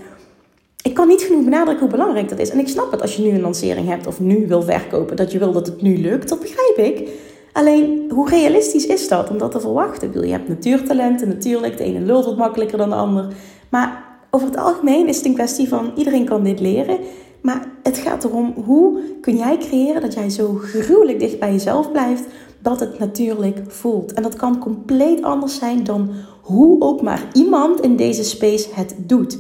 Ik 0.83 0.95
kan 0.95 1.09
niet 1.09 1.23
genoeg 1.23 1.45
benadrukken 1.45 1.83
hoe 1.83 1.97
belangrijk 1.97 2.29
dat 2.29 2.39
is. 2.39 2.51
En 2.51 2.59
ik 2.59 2.69
snap 2.69 2.91
het 2.91 3.03
als 3.03 3.17
je 3.17 3.23
nu 3.23 3.31
een 3.31 3.41
lancering 3.41 3.89
hebt 3.89 4.07
of 4.07 4.21
nu 4.21 4.47
wil 4.47 4.63
verkopen, 4.63 5.17
dat 5.17 5.33
je 5.33 5.39
wil 5.39 5.53
dat 5.53 5.67
het 5.67 5.83
nu 5.83 5.99
lukt. 5.99 6.29
Dat 6.29 6.41
begrijp 6.41 6.77
ik. 6.77 7.09
Alleen, 7.53 8.11
hoe 8.11 8.29
realistisch 8.29 8.87
is 8.87 9.09
dat 9.09 9.31
om 9.31 9.39
dat 9.39 9.51
te 9.51 9.61
verwachten? 9.61 10.27
Je 10.27 10.33
hebt 10.33 10.49
natuurtalenten, 10.49 11.29
natuurlijk. 11.29 11.77
De 11.77 11.85
ene 11.85 12.01
lult 12.01 12.25
wat 12.25 12.37
makkelijker 12.37 12.79
dan 12.79 12.89
de 12.89 12.95
ander. 12.95 13.27
Maar 13.69 14.05
over 14.31 14.47
het 14.47 14.57
algemeen 14.57 15.09
is 15.09 15.17
het 15.17 15.27
een 15.27 15.35
kwestie 15.35 15.69
van 15.69 15.93
iedereen 15.97 16.25
kan 16.25 16.43
dit 16.43 16.61
leren. 16.61 16.99
Maar 17.41 17.67
het 17.83 17.99
gaat 17.99 18.25
erom 18.25 18.55
hoe 18.65 19.01
kun 19.21 19.37
jij 19.37 19.59
creëren 19.59 20.01
dat 20.01 20.15
jij 20.15 20.31
zo 20.31 20.55
gruwelijk 20.63 21.19
dicht 21.21 21.39
bij 21.39 21.53
jezelf 21.53 21.93
blijft 21.93 22.25
dat 22.59 22.81
het 22.81 22.99
natuurlijk 22.99 23.59
voelt. 23.69 24.13
En 24.13 24.23
dat 24.23 24.37
kan 24.37 24.59
compleet 24.59 25.23
anders 25.23 25.59
zijn 25.59 25.85
dan 25.85 26.11
hoe 26.45 26.81
ook 26.81 27.03
maar 27.03 27.29
iemand 27.33 27.81
in 27.81 27.97
deze 27.97 28.25
space 28.25 28.69
het 28.73 28.95
doet. 28.99 29.39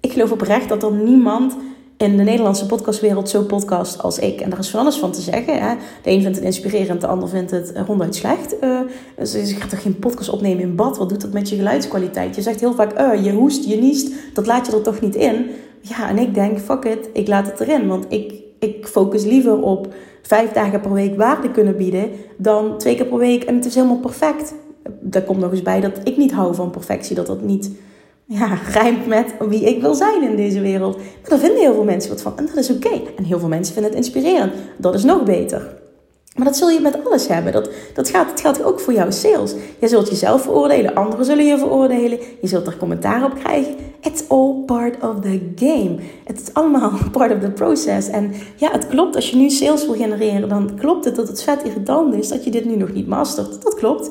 Ik 0.00 0.12
geloof 0.12 0.32
oprecht 0.32 0.68
dat 0.68 0.82
er 0.82 0.92
niemand 0.92 1.56
in 1.96 2.16
de 2.16 2.22
Nederlandse 2.22 2.66
podcastwereld 2.66 3.28
zo 3.28 3.42
podcast 3.42 4.02
als 4.02 4.18
ik. 4.18 4.40
En 4.40 4.50
daar 4.50 4.58
is 4.58 4.70
van 4.70 4.80
alles 4.80 4.96
van 4.96 5.12
te 5.12 5.20
zeggen. 5.20 5.58
Hè? 5.58 5.74
De 6.02 6.10
een 6.10 6.22
vindt 6.22 6.36
het 6.36 6.44
inspirerend, 6.44 7.00
de 7.00 7.06
ander 7.06 7.28
vindt 7.28 7.50
het 7.50 7.72
ronduit 7.86 8.14
slecht. 8.14 8.54
Uh, 8.60 8.80
dus 9.16 9.32
je 9.32 9.54
gaat 9.54 9.70
toch 9.70 9.82
geen 9.82 9.98
podcast 9.98 10.28
opnemen 10.28 10.62
in 10.62 10.76
bad? 10.76 10.98
Wat 10.98 11.08
doet 11.08 11.20
dat 11.20 11.32
met 11.32 11.48
je 11.48 11.56
geluidskwaliteit? 11.56 12.36
Je 12.36 12.42
zegt 12.42 12.60
heel 12.60 12.74
vaak, 12.74 13.00
uh, 13.00 13.24
je 13.24 13.32
hoest, 13.32 13.64
je 13.64 13.76
niest, 13.76 14.12
dat 14.34 14.46
laat 14.46 14.66
je 14.66 14.72
er 14.72 14.82
toch 14.82 15.00
niet 15.00 15.14
in? 15.14 15.46
Ja, 15.80 16.08
en 16.08 16.18
ik 16.18 16.34
denk, 16.34 16.58
fuck 16.58 16.84
it, 16.84 17.08
ik 17.12 17.28
laat 17.28 17.46
het 17.46 17.60
erin. 17.60 17.86
Want 17.86 18.04
ik, 18.08 18.34
ik 18.58 18.86
focus 18.86 19.24
liever 19.24 19.62
op 19.62 19.94
vijf 20.22 20.52
dagen 20.52 20.80
per 20.80 20.92
week 20.92 21.16
waarde 21.16 21.50
kunnen 21.50 21.76
bieden... 21.76 22.10
dan 22.36 22.78
twee 22.78 22.96
keer 22.96 23.06
per 23.06 23.18
week 23.18 23.44
en 23.44 23.54
het 23.54 23.64
is 23.64 23.74
helemaal 23.74 23.98
perfect. 24.00 24.54
Daar 25.00 25.22
komt 25.22 25.40
nog 25.40 25.50
eens 25.50 25.62
bij 25.62 25.80
dat 25.80 26.00
ik 26.04 26.16
niet 26.16 26.32
hou 26.32 26.54
van 26.54 26.70
perfectie. 26.70 27.16
Dat 27.16 27.26
dat 27.26 27.42
niet 27.42 27.70
ja, 28.24 28.58
rijmt 28.78 29.06
met 29.06 29.34
wie 29.48 29.64
ik 29.64 29.80
wil 29.80 29.94
zijn 29.94 30.22
in 30.22 30.36
deze 30.36 30.60
wereld. 30.60 30.96
Maar 30.96 31.30
daar 31.30 31.38
vinden 31.38 31.60
heel 31.60 31.74
veel 31.74 31.84
mensen 31.84 32.10
wat 32.10 32.22
van. 32.22 32.38
En 32.38 32.46
dat 32.46 32.56
is 32.56 32.70
oké. 32.70 33.00
En 33.16 33.24
heel 33.24 33.38
veel 33.38 33.48
mensen 33.48 33.74
vinden 33.74 33.92
het 33.92 34.00
inspirerend. 34.00 34.52
Dat 34.76 34.94
is 34.94 35.04
nog 35.04 35.22
beter. 35.22 35.84
Maar 36.36 36.44
dat 36.44 36.56
zul 36.56 36.70
je 36.70 36.80
met 36.80 37.04
alles 37.04 37.28
hebben. 37.28 37.52
Dat, 37.52 37.70
dat, 37.94 38.08
gaat, 38.08 38.28
dat 38.28 38.40
geldt 38.40 38.64
ook 38.64 38.80
voor 38.80 38.92
jouw 38.92 39.10
sales. 39.10 39.54
Je 39.80 39.88
zult 39.88 40.08
jezelf 40.08 40.42
veroordelen, 40.42 40.94
anderen 40.94 41.24
zullen 41.24 41.44
je 41.44 41.58
veroordelen. 41.58 42.18
Je 42.40 42.46
zult 42.48 42.66
er 42.66 42.76
commentaar 42.76 43.24
op 43.24 43.34
krijgen. 43.34 43.74
It's 44.00 44.22
all 44.28 44.54
part 44.66 45.02
of 45.02 45.20
the 45.20 45.52
game. 45.54 45.96
Het 46.24 46.40
is 46.40 46.54
allemaal 46.54 46.92
part 47.12 47.32
of 47.32 47.40
the 47.40 47.50
process. 47.50 48.08
En 48.08 48.32
ja, 48.56 48.70
het 48.72 48.86
klopt. 48.86 49.14
Als 49.14 49.30
je 49.30 49.36
nu 49.36 49.50
sales 49.50 49.86
wil 49.86 49.94
genereren, 49.94 50.48
dan 50.48 50.70
klopt 50.78 51.04
het 51.04 51.16
dat 51.16 51.28
het 51.28 51.42
vet 51.42 51.62
irritant 51.62 52.14
is 52.14 52.28
dat 52.28 52.44
je 52.44 52.50
dit 52.50 52.64
nu 52.64 52.76
nog 52.76 52.92
niet 52.92 53.06
mastert. 53.06 53.62
Dat 53.62 53.74
klopt. 53.74 54.10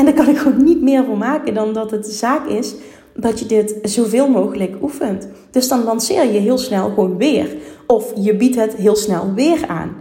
En 0.00 0.06
daar 0.06 0.14
kan 0.14 0.28
ik 0.28 0.38
gewoon 0.38 0.64
niet 0.64 0.82
meer 0.82 1.04
voor 1.04 1.18
maken 1.18 1.54
dan 1.54 1.72
dat 1.72 1.90
het 1.90 2.06
zaak 2.06 2.46
is 2.46 2.74
dat 3.14 3.38
je 3.38 3.46
dit 3.46 3.78
zoveel 3.82 4.28
mogelijk 4.28 4.82
oefent. 4.82 5.28
Dus 5.50 5.68
dan 5.68 5.84
lanceer 5.84 6.32
je 6.32 6.38
heel 6.38 6.58
snel 6.58 6.88
gewoon 6.88 7.16
weer. 7.16 7.48
Of 7.86 8.12
je 8.16 8.36
biedt 8.36 8.56
het 8.56 8.74
heel 8.74 8.96
snel 8.96 9.34
weer 9.34 9.66
aan. 9.66 9.96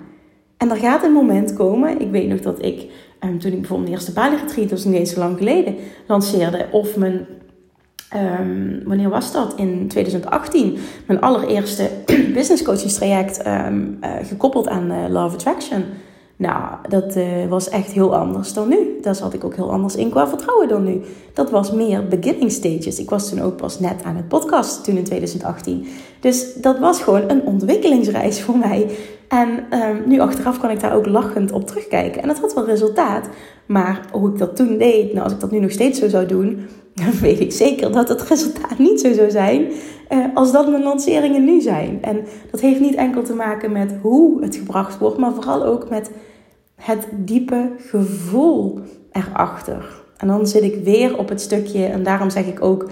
En 0.58 0.70
er 0.70 0.76
gaat 0.76 1.04
een 1.04 1.12
moment 1.12 1.54
komen, 1.54 2.02
ik 2.02 2.12
weet 2.12 2.28
nog 2.28 2.40
dat 2.40 2.66
ik, 2.66 2.80
um, 3.24 3.40
toen 3.40 3.52
ik 3.52 3.60
bijvoorbeeld 3.60 3.90
mijn 3.90 3.92
eerste 3.92 4.14
Bali 4.14 4.36
retreat, 4.36 4.70
dat 4.70 4.78
is 4.78 4.86
niet 4.86 4.96
eens 4.96 5.14
zo 5.14 5.20
lang 5.20 5.38
geleden, 5.38 5.76
lanceerde. 6.08 6.66
Of 6.72 6.98
mijn, 6.98 7.28
um, 8.16 8.82
wanneer 8.86 9.10
was 9.10 9.32
dat? 9.32 9.54
In 9.56 9.88
2018. 9.88 10.78
Mijn 11.08 11.22
allereerste 11.22 11.90
business 12.34 12.64
coachingstraject 12.64 13.48
um, 13.48 13.98
uh, 14.04 14.10
gekoppeld 14.24 14.68
aan 14.68 14.92
uh, 14.92 15.06
Love 15.10 15.36
Attraction. 15.36 15.84
Nou, 16.40 16.76
dat 16.90 17.16
uh, 17.16 17.26
was 17.50 17.70
echt 17.70 17.92
heel 17.92 18.16
anders 18.16 18.54
dan 18.54 18.68
nu. 18.68 18.98
Daar 19.02 19.16
zat 19.16 19.34
ik 19.34 19.44
ook 19.44 19.56
heel 19.56 19.72
anders 19.72 19.96
in 19.96 20.10
qua 20.10 20.28
vertrouwen 20.28 20.68
dan 20.68 20.84
nu. 20.84 21.02
Dat 21.34 21.50
was 21.50 21.72
meer 21.72 22.08
beginning 22.08 22.52
stages. 22.52 23.00
Ik 23.00 23.10
was 23.10 23.30
toen 23.30 23.42
ook 23.42 23.56
pas 23.56 23.80
net 23.80 24.04
aan 24.04 24.16
het 24.16 24.28
podcast, 24.28 24.84
toen 24.84 24.98
in 24.98 25.04
2018. 25.04 25.88
Dus 26.20 26.54
dat 26.54 26.80
was 26.80 27.02
gewoon 27.02 27.30
een 27.30 27.46
ontwikkelingsreis 27.46 28.42
voor 28.42 28.58
mij. 28.58 28.90
En 29.28 29.50
um, 29.50 30.04
nu 30.06 30.20
achteraf 30.20 30.60
kan 30.60 30.70
ik 30.70 30.80
daar 30.80 30.96
ook 30.96 31.06
lachend 31.06 31.52
op 31.52 31.68
terugkijken. 31.68 32.22
En 32.22 32.28
dat 32.28 32.40
had 32.40 32.54
wel 32.54 32.66
resultaat. 32.66 33.30
Maar 33.66 34.02
hoe 34.12 34.30
ik 34.30 34.38
dat 34.38 34.56
toen 34.56 34.78
deed, 34.78 35.14
nou 35.14 35.24
als 35.24 35.34
ik 35.34 35.40
dat 35.40 35.52
nu 35.52 35.60
nog 35.60 35.72
steeds 35.72 36.00
zo 36.00 36.08
zou 36.10 36.26
doen, 36.26 36.68
dan 37.04 37.12
weet 37.22 37.40
ik 37.40 37.52
zeker 37.52 37.92
dat 37.92 38.10
het 38.10 38.22
resultaat 38.22 38.78
niet 38.78 39.00
zo 39.02 39.14
zou 39.14 39.32
zijn 39.32 39.72
uh, 40.10 40.26
als 40.34 40.52
dat 40.52 40.70
mijn 40.70 40.84
lanceringen 40.84 41.44
nu 41.44 41.62
zijn. 41.62 41.98
En 42.02 42.26
dat 42.52 42.60
heeft 42.60 42.80
niet 42.80 42.96
enkel 42.96 43.24
te 43.24 43.34
maken 43.34 43.72
met 43.72 43.96
hoe 44.02 44.42
het 44.42 44.56
gebracht 44.56 44.98
wordt, 44.98 45.18
maar 45.18 45.34
vooral 45.34 45.66
ook 45.66 45.90
met 45.90 46.12
het 46.80 47.08
diepe 47.12 47.72
gevoel 47.78 48.80
erachter. 49.12 50.04
En 50.18 50.28
dan 50.28 50.48
zit 50.48 50.64
ik 50.64 50.84
weer 50.84 51.18
op 51.18 51.30
het 51.30 51.42
stukje, 51.42 51.86
en 51.86 52.04
daarom 52.04 52.30
zeg 52.30 52.46
ik 52.46 52.64
ook 52.64 52.90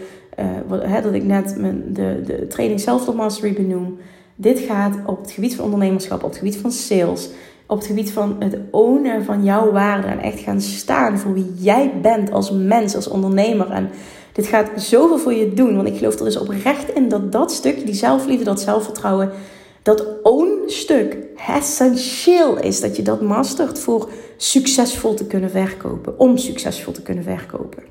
uh, 0.71 1.03
dat 1.03 1.13
ik 1.13 1.23
net 1.23 1.55
mijn, 1.57 1.83
de, 1.93 2.21
de 2.25 2.47
training 2.47 2.79
Self 2.79 3.13
Mastery 3.13 3.53
benoem. 3.53 3.97
Dit 4.35 4.59
gaat 4.59 4.97
op 5.05 5.21
het 5.21 5.31
gebied 5.31 5.55
van 5.55 5.65
ondernemerschap, 5.65 6.23
op 6.23 6.29
het 6.29 6.37
gebied 6.37 6.57
van 6.57 6.71
sales, 6.71 7.29
op 7.67 7.77
het 7.77 7.87
gebied 7.87 8.11
van 8.11 8.35
het 8.39 8.57
ownen 8.71 9.23
van 9.23 9.43
jouw 9.43 9.71
waarde 9.71 10.07
en 10.07 10.19
echt 10.19 10.39
gaan 10.39 10.61
staan 10.61 11.17
voor 11.17 11.33
wie 11.33 11.53
jij 11.55 11.93
bent 12.01 12.31
als 12.31 12.51
mens, 12.51 12.95
als 12.95 13.07
ondernemer. 13.07 13.69
En 13.71 13.89
dit 14.33 14.47
gaat 14.47 14.69
zoveel 14.75 15.17
voor 15.17 15.33
je 15.33 15.53
doen, 15.53 15.75
want 15.75 15.87
ik 15.87 15.97
geloof 15.97 16.19
er 16.19 16.25
dus 16.25 16.37
oprecht 16.37 16.93
in 16.93 17.09
dat 17.09 17.31
dat 17.31 17.51
stukje, 17.51 17.85
die 17.85 17.93
zelfliefde, 17.93 18.43
dat 18.45 18.61
zelfvertrouwen, 18.61 19.31
dat 19.87 20.05
own-stuk 20.23 21.17
essentieel 21.47 22.59
is. 22.59 22.81
Dat 22.81 22.95
je 22.95 23.01
dat 23.01 23.21
mastert 23.21 23.79
voor 23.79 24.09
succesvol 24.37 25.13
te 25.13 25.25
kunnen 25.27 25.49
verkopen, 25.49 26.19
om 26.19 26.37
succesvol 26.37 26.93
te 26.93 27.01
kunnen 27.01 27.23
verkopen. 27.23 27.83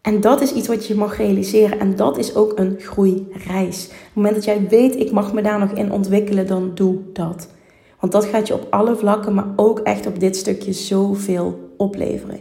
En 0.00 0.20
dat 0.20 0.40
is 0.40 0.52
iets 0.52 0.68
wat 0.68 0.86
je 0.86 0.94
mag 0.94 1.16
realiseren. 1.16 1.80
En 1.80 1.96
dat 1.96 2.18
is 2.18 2.34
ook 2.34 2.58
een 2.58 2.76
groeireis. 2.78 3.84
Op 3.84 3.90
het 3.90 4.14
moment 4.14 4.34
dat 4.34 4.44
jij 4.44 4.68
weet, 4.68 4.96
ik 4.96 5.10
mag 5.10 5.32
me 5.32 5.42
daar 5.42 5.58
nog 5.58 5.72
in 5.72 5.92
ontwikkelen, 5.92 6.46
dan 6.46 6.70
doe 6.74 6.98
dat. 7.12 7.48
Want 8.00 8.12
dat 8.12 8.24
gaat 8.24 8.46
je 8.46 8.54
op 8.54 8.66
alle 8.70 8.96
vlakken, 8.96 9.34
maar 9.34 9.48
ook 9.56 9.78
echt 9.78 10.06
op 10.06 10.20
dit 10.20 10.36
stukje 10.36 10.72
zoveel 10.72 11.74
opleveren. 11.76 12.40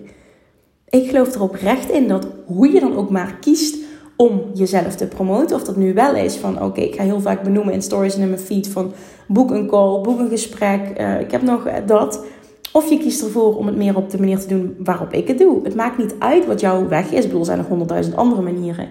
Ik 0.90 1.10
geloof 1.10 1.34
er 1.34 1.42
oprecht 1.42 1.90
in 1.90 2.08
dat 2.08 2.28
hoe 2.46 2.72
je 2.72 2.80
dan 2.80 2.98
ook 2.98 3.10
maar 3.10 3.38
kiest 3.40 3.79
om 4.22 4.42
jezelf 4.54 4.96
te 4.96 5.08
promoten, 5.08 5.56
of 5.56 5.64
dat 5.64 5.76
nu 5.76 5.94
wel 5.94 6.16
is 6.16 6.36
van 6.36 6.64
oké, 6.64 6.82
ik 6.82 6.96
ga 6.96 7.04
heel 7.04 7.22
vaak 7.22 7.44
benoemen 7.44 7.74
in 7.74 7.82
stories 7.82 8.16
en 8.16 8.22
in 8.22 8.30
mijn 8.30 8.42
feed 8.42 8.68
van 8.68 8.92
boek 9.28 9.52
een 9.52 9.68
call, 9.68 10.02
boek 10.02 10.20
een 10.20 10.30
gesprek, 10.30 11.00
uh, 11.00 11.20
ik 11.20 11.32
heb 11.32 11.42
nog 11.42 11.68
dat. 11.86 12.26
Of 12.74 12.90
je 12.90 12.98
kiest 12.98 13.22
ervoor 13.22 13.58
om 13.58 13.66
het 13.66 13.76
meer 13.76 13.96
op 13.96 14.10
de 14.10 14.20
manier 14.20 14.40
te 14.40 14.48
doen 14.48 14.76
waarop 14.80 15.14
ik 15.14 15.28
het 15.28 15.38
doe. 15.38 15.64
Het 15.64 15.76
maakt 15.76 15.98
niet 15.98 16.16
uit 16.20 16.46
wat 16.46 16.60
jouw 16.60 16.88
weg 16.88 17.12
is. 17.12 17.24
Ik 17.24 17.30
bedoel, 17.30 17.46
zijn 17.46 17.58
nog 17.58 17.68
honderdduizend 17.68 18.16
andere 18.16 18.42
manieren. 18.42 18.90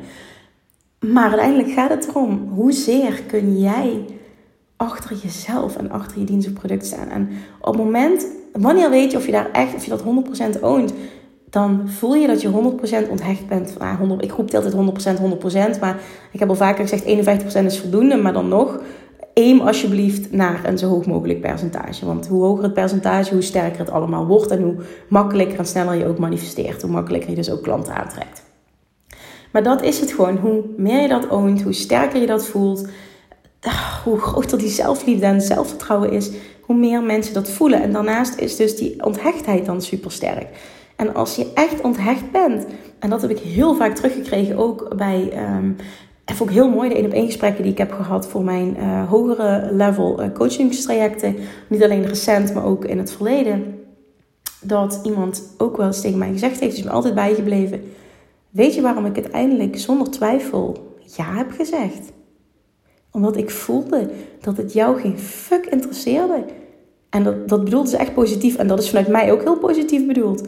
Maar 1.06 1.28
uiteindelijk 1.28 1.70
gaat 1.70 1.90
het 1.90 2.08
erom, 2.08 2.48
hoezeer 2.54 3.22
kun 3.26 3.60
jij 3.60 4.04
achter 4.76 5.16
jezelf 5.22 5.76
en 5.76 5.90
achter 5.90 6.18
je 6.18 6.24
dienst 6.24 6.48
of 6.48 6.52
product 6.52 6.86
staan. 6.86 7.08
En 7.08 7.28
op 7.60 7.74
het 7.74 7.84
moment, 7.84 8.26
wanneer 8.52 8.90
weet 8.90 9.10
je 9.10 9.16
of 9.16 9.26
je 9.26 9.32
daar 9.32 9.50
echt, 9.50 9.74
of 9.74 9.84
je 9.84 9.90
dat 9.90 10.02
100% 10.58 10.60
oont, 10.60 10.92
dan 11.50 11.88
voel 11.88 12.14
je 12.14 12.26
dat 12.26 12.40
je 12.40 12.50
100% 13.06 13.10
onthecht 13.10 13.46
bent. 13.48 13.74
Ah, 13.78 13.98
100, 13.98 14.24
ik 14.24 14.32
roep 14.32 14.54
altijd 14.54 14.74
100%, 14.74 15.18
100%, 15.76 15.80
maar 15.80 16.00
ik 16.32 16.40
heb 16.40 16.48
al 16.48 16.54
vaker 16.54 16.88
gezegd 16.88 17.04
51% 17.62 17.64
is 17.64 17.78
voldoende, 17.78 18.16
maar 18.16 18.32
dan 18.32 18.48
nog 18.48 18.80
aim 19.34 19.60
alsjeblieft 19.60 20.32
naar 20.32 20.60
een 20.64 20.78
zo 20.78 20.88
hoog 20.88 21.06
mogelijk 21.06 21.40
percentage. 21.40 22.06
Want 22.06 22.26
hoe 22.26 22.44
hoger 22.44 22.64
het 22.64 22.74
percentage, 22.74 23.32
hoe 23.32 23.42
sterker 23.42 23.78
het 23.78 23.90
allemaal 23.90 24.26
wordt 24.26 24.50
en 24.50 24.62
hoe 24.62 24.74
makkelijker 25.08 25.58
en 25.58 25.66
sneller 25.66 25.94
je 25.94 26.06
ook 26.06 26.18
manifesteert, 26.18 26.82
hoe 26.82 26.90
makkelijker 26.90 27.30
je 27.30 27.36
dus 27.36 27.50
ook 27.50 27.62
klanten 27.62 27.94
aantrekt. 27.94 28.42
Maar 29.52 29.62
dat 29.62 29.82
is 29.82 30.00
het 30.00 30.12
gewoon. 30.12 30.36
Hoe 30.36 30.64
meer 30.76 31.02
je 31.02 31.08
dat 31.08 31.30
oont, 31.30 31.62
hoe 31.62 31.72
sterker 31.72 32.20
je 32.20 32.26
dat 32.26 32.46
voelt, 32.46 32.88
ah, 33.60 34.02
hoe 34.04 34.18
groter 34.18 34.58
die 34.58 34.68
zelfliefde 34.68 35.26
en 35.26 35.40
zelfvertrouwen 35.40 36.12
is, 36.12 36.30
hoe 36.60 36.76
meer 36.76 37.02
mensen 37.02 37.34
dat 37.34 37.50
voelen. 37.50 37.82
En 37.82 37.92
daarnaast 37.92 38.38
is 38.38 38.56
dus 38.56 38.76
die 38.76 39.04
onthechtheid 39.04 39.66
dan 39.66 39.82
super 39.82 40.12
sterk. 40.12 40.46
En 40.98 41.14
als 41.14 41.36
je 41.36 41.52
echt 41.54 41.80
onthecht 41.80 42.30
bent, 42.30 42.66
en 42.98 43.10
dat 43.10 43.22
heb 43.22 43.30
ik 43.30 43.38
heel 43.38 43.74
vaak 43.74 43.94
teruggekregen 43.94 44.56
ook 44.56 44.96
bij 44.96 45.32
um, 45.56 45.76
en 46.28 46.34
vond 46.34 46.50
ik 46.50 46.56
heel 46.56 46.70
mooi 46.70 46.88
de 46.88 46.94
één 46.94 47.04
op 47.04 47.12
één 47.12 47.26
gesprekken 47.26 47.62
die 47.62 47.72
ik 47.72 47.78
heb 47.78 47.92
gehad 47.92 48.28
voor 48.28 48.44
mijn 48.44 48.76
uh, 48.78 49.08
hogere 49.08 49.68
level 49.72 50.22
uh, 50.22 50.32
coachingstrajecten. 50.32 51.36
Niet 51.68 51.82
alleen 51.82 52.06
recent, 52.06 52.54
maar 52.54 52.64
ook 52.64 52.84
in 52.84 52.98
het 52.98 53.12
verleden. 53.12 53.78
Dat 54.60 55.00
iemand 55.02 55.54
ook 55.58 55.76
wel 55.76 55.86
eens 55.86 56.00
tegen 56.00 56.18
mij 56.18 56.32
gezegd 56.32 56.60
heeft, 56.60 56.76
is 56.76 56.82
me 56.82 56.90
altijd 56.90 57.14
bijgebleven. 57.14 57.82
Weet 58.50 58.74
je 58.74 58.80
waarom 58.80 59.06
ik 59.06 59.14
uiteindelijk 59.14 59.78
zonder 59.78 60.10
twijfel 60.10 60.96
ja 61.16 61.34
heb 61.34 61.50
gezegd? 61.50 62.12
Omdat 63.12 63.36
ik 63.36 63.50
voelde 63.50 64.10
dat 64.40 64.56
het 64.56 64.72
jou 64.72 65.00
geen 65.00 65.18
fuck 65.18 65.66
interesseerde. 65.66 66.44
En 67.10 67.22
dat, 67.22 67.48
dat 67.48 67.64
bedoelde 67.64 67.88
ze 67.88 67.96
echt 67.96 68.14
positief. 68.14 68.56
En 68.56 68.66
dat 68.66 68.78
is 68.78 68.88
vanuit 68.88 69.08
mij 69.08 69.32
ook 69.32 69.42
heel 69.42 69.58
positief 69.58 70.06
bedoeld 70.06 70.42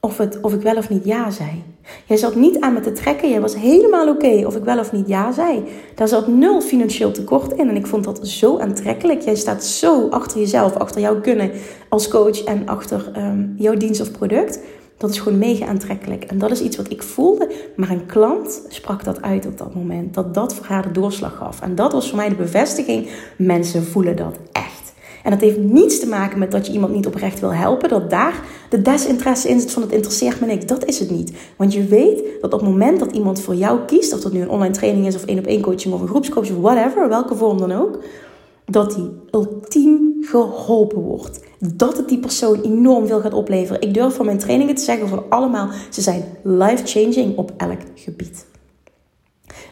of, 0.00 0.18
het, 0.18 0.40
of 0.40 0.54
ik 0.54 0.60
wel 0.60 0.76
of 0.76 0.88
niet 0.88 1.04
ja 1.04 1.30
zei. 1.30 1.62
Jij 2.04 2.16
zat 2.16 2.34
niet 2.34 2.60
aan 2.60 2.72
me 2.72 2.80
te 2.80 2.92
trekken. 2.92 3.30
Jij 3.30 3.40
was 3.40 3.54
helemaal 3.56 4.08
oké 4.08 4.46
of 4.46 4.56
ik 4.56 4.64
wel 4.64 4.78
of 4.78 4.92
niet 4.92 5.08
ja 5.08 5.32
zei. 5.32 5.64
Daar 5.94 6.08
zat 6.08 6.28
nul 6.28 6.60
financieel 6.60 7.10
tekort 7.10 7.52
in. 7.52 7.68
En 7.68 7.76
ik 7.76 7.86
vond 7.86 8.04
dat 8.04 8.28
zo 8.28 8.58
aantrekkelijk. 8.58 9.20
Jij 9.20 9.34
staat 9.34 9.64
zo 9.64 10.08
achter 10.08 10.38
jezelf, 10.38 10.76
achter 10.76 11.00
jouw 11.00 11.20
kunnen 11.20 11.50
als 11.88 12.08
coach 12.08 12.44
en 12.44 12.68
achter 12.68 13.10
ehm, 13.14 13.46
jouw 13.56 13.74
dienst 13.74 14.00
of 14.00 14.10
product. 14.10 14.60
Dat 14.96 15.10
is 15.10 15.18
gewoon 15.18 15.38
mega 15.38 15.66
aantrekkelijk. 15.66 16.24
En 16.24 16.38
dat 16.38 16.50
is 16.50 16.60
iets 16.60 16.76
wat 16.76 16.90
ik 16.90 17.02
voelde. 17.02 17.50
Maar 17.76 17.90
een 17.90 18.06
klant 18.06 18.62
sprak 18.68 19.04
dat 19.04 19.22
uit 19.22 19.46
op 19.46 19.58
dat 19.58 19.74
moment. 19.74 20.14
Dat 20.14 20.34
dat 20.34 20.54
voor 20.54 20.66
haar 20.66 20.82
de 20.82 20.92
doorslag 20.92 21.36
gaf. 21.36 21.60
En 21.60 21.74
dat 21.74 21.92
was 21.92 22.08
voor 22.08 22.16
mij 22.16 22.28
de 22.28 22.34
bevestiging. 22.34 23.08
Mensen 23.36 23.84
voelen 23.84 24.16
dat 24.16 24.38
echt. 24.52 24.79
En 25.22 25.30
dat 25.30 25.40
heeft 25.40 25.58
niets 25.58 26.00
te 26.00 26.08
maken 26.08 26.38
met 26.38 26.50
dat 26.50 26.66
je 26.66 26.72
iemand 26.72 26.94
niet 26.94 27.06
oprecht 27.06 27.40
wil 27.40 27.52
helpen. 27.54 27.88
Dat 27.88 28.10
daar 28.10 28.42
de 28.70 28.82
desinteresse 28.82 29.48
in 29.48 29.60
zit 29.60 29.72
van 29.72 29.82
het 29.82 29.92
interesseert 29.92 30.40
me 30.40 30.46
niks. 30.46 30.66
Dat 30.66 30.84
is 30.84 30.98
het 30.98 31.10
niet. 31.10 31.32
Want 31.56 31.72
je 31.72 31.84
weet 31.84 32.22
dat 32.40 32.52
op 32.52 32.60
het 32.60 32.68
moment 32.68 32.98
dat 32.98 33.12
iemand 33.12 33.40
voor 33.40 33.54
jou 33.54 33.78
kiest, 33.86 34.12
of 34.12 34.20
dat 34.20 34.32
nu 34.32 34.40
een 34.40 34.50
online 34.50 34.74
training 34.74 35.06
is 35.06 35.14
of 35.14 35.24
één 35.24 35.38
op 35.38 35.46
één 35.46 35.60
coaching 35.60 35.94
of 35.94 36.00
een 36.00 36.08
groepscoaching 36.08 36.56
of 36.56 36.62
whatever, 36.62 37.08
welke 37.08 37.34
vorm 37.34 37.58
dan 37.58 37.72
ook, 37.72 37.98
dat 38.64 38.94
die 38.94 39.10
ultiem 39.30 40.16
geholpen 40.20 41.00
wordt. 41.00 41.40
Dat 41.58 41.96
het 41.96 42.08
die 42.08 42.18
persoon 42.18 42.60
enorm 42.62 43.06
veel 43.06 43.20
gaat 43.20 43.34
opleveren. 43.34 43.82
Ik 43.82 43.94
durf 43.94 44.14
van 44.14 44.26
mijn 44.26 44.38
trainingen 44.38 44.74
te 44.74 44.82
zeggen 44.82 45.08
voor 45.08 45.24
allemaal, 45.28 45.68
ze 45.90 46.00
zijn 46.00 46.24
life-changing 46.42 47.36
op 47.36 47.52
elk 47.56 47.80
gebied. 47.94 48.46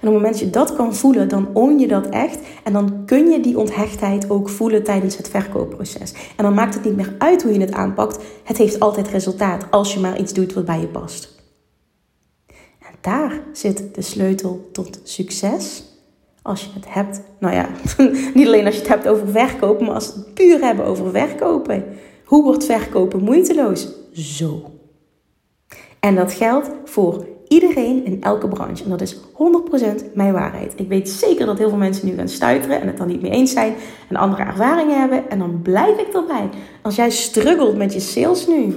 En 0.00 0.08
op 0.08 0.14
het 0.14 0.22
moment 0.22 0.32
dat 0.32 0.42
je 0.42 0.50
dat 0.50 0.76
kan 0.76 0.94
voelen, 0.94 1.28
dan 1.28 1.48
own 1.52 1.78
je 1.78 1.88
dat 1.88 2.06
echt. 2.06 2.38
En 2.64 2.72
dan 2.72 3.02
kun 3.06 3.30
je 3.30 3.40
die 3.40 3.58
onthechtheid 3.58 4.30
ook 4.30 4.48
voelen 4.48 4.84
tijdens 4.84 5.16
het 5.16 5.28
verkoopproces. 5.28 6.12
En 6.36 6.44
dan 6.44 6.54
maakt 6.54 6.74
het 6.74 6.84
niet 6.84 6.96
meer 6.96 7.14
uit 7.18 7.42
hoe 7.42 7.52
je 7.52 7.60
het 7.60 7.72
aanpakt. 7.72 8.24
Het 8.44 8.56
heeft 8.56 8.80
altijd 8.80 9.08
resultaat 9.08 9.70
als 9.70 9.94
je 9.94 10.00
maar 10.00 10.18
iets 10.18 10.32
doet 10.32 10.52
wat 10.52 10.64
bij 10.64 10.80
je 10.80 10.86
past. 10.86 11.36
En 12.78 12.94
daar 13.00 13.40
zit 13.52 13.94
de 13.94 14.02
sleutel 14.02 14.68
tot 14.72 15.00
succes. 15.02 15.84
Als 16.42 16.64
je 16.64 16.70
het 16.74 16.92
hebt, 16.92 17.20
nou 17.38 17.54
ja, 17.54 17.68
niet 18.34 18.46
alleen 18.46 18.66
als 18.66 18.74
je 18.74 18.80
het 18.80 18.90
hebt 18.90 19.08
over 19.08 19.28
verkopen, 19.28 19.86
maar 19.86 19.94
als 19.94 20.14
we 20.14 20.20
het 20.20 20.34
puur 20.34 20.60
hebben 20.60 20.84
over 20.84 21.10
verkopen. 21.10 21.84
Hoe 22.24 22.42
wordt 22.42 22.64
verkopen 22.64 23.22
moeiteloos? 23.22 23.88
Zo. 24.12 24.70
En 26.00 26.14
dat 26.14 26.32
geldt 26.32 26.70
voor 26.84 27.26
iedereen 27.48 28.04
in 28.04 28.22
elke 28.22 28.48
branche. 28.48 28.84
En 28.84 28.90
dat 28.90 29.00
is 29.00 29.16
100% 29.16 29.18
mijn 30.14 30.32
waarheid. 30.32 30.72
Ik 30.76 30.88
weet 30.88 31.08
zeker 31.08 31.46
dat 31.46 31.58
heel 31.58 31.68
veel 31.68 31.78
mensen 31.78 32.08
nu 32.08 32.14
gaan 32.14 32.28
stuiteren 32.28 32.80
en 32.80 32.86
het 32.86 32.96
dan 32.96 33.06
niet 33.06 33.22
mee 33.22 33.30
eens 33.30 33.52
zijn 33.52 33.74
en 34.08 34.16
andere 34.16 34.42
ervaringen 34.42 34.98
hebben. 34.98 35.30
En 35.30 35.38
dan 35.38 35.62
blijf 35.62 35.98
ik 35.98 36.14
erbij. 36.14 36.48
Als 36.82 36.96
jij 36.96 37.10
struggelt 37.10 37.76
met 37.76 37.92
je 37.92 38.00
sales 38.00 38.46
nu, 38.46 38.74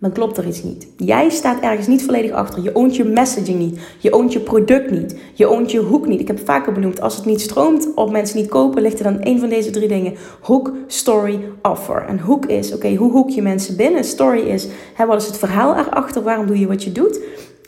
dan 0.00 0.12
klopt 0.12 0.36
er 0.36 0.46
iets 0.46 0.62
niet. 0.62 0.88
Jij 0.96 1.28
staat 1.28 1.60
ergens 1.60 1.86
niet 1.86 2.04
volledig 2.04 2.30
achter. 2.30 2.62
Je 2.62 2.74
oont 2.74 2.96
je 2.96 3.04
messaging 3.04 3.58
niet. 3.58 3.80
Je 3.98 4.12
oont 4.12 4.32
je 4.32 4.40
product 4.40 4.90
niet. 4.90 5.16
Je 5.34 5.46
oont 5.46 5.70
je 5.70 5.78
hoek 5.78 6.06
niet. 6.06 6.20
Ik 6.20 6.26
heb 6.26 6.36
het 6.36 6.46
vaker 6.46 6.72
benoemd. 6.72 7.00
Als 7.00 7.16
het 7.16 7.24
niet 7.24 7.40
stroomt 7.40 7.88
of 7.94 8.10
mensen 8.10 8.38
niet 8.38 8.48
kopen, 8.48 8.82
ligt 8.82 8.98
er 8.98 9.04
dan 9.04 9.20
één 9.20 9.38
van 9.38 9.48
deze 9.48 9.70
drie 9.70 9.88
dingen. 9.88 10.14
Hook, 10.40 10.72
story, 10.86 11.40
offer. 11.62 12.04
En 12.08 12.20
hoek 12.20 12.46
is, 12.46 12.74
oké, 12.74 12.94
hoe 12.94 13.10
hoek 13.10 13.30
je 13.30 13.42
mensen 13.42 13.76
binnen? 13.76 14.04
Story 14.04 14.40
is, 14.40 14.68
hè, 14.94 15.06
wat 15.06 15.20
is 15.20 15.26
het 15.26 15.38
verhaal 15.38 15.76
erachter? 15.76 16.22
Waarom 16.22 16.46
doe 16.46 16.58
je 16.58 16.66
wat 16.66 16.84
je 16.84 16.92
doet? 16.92 17.20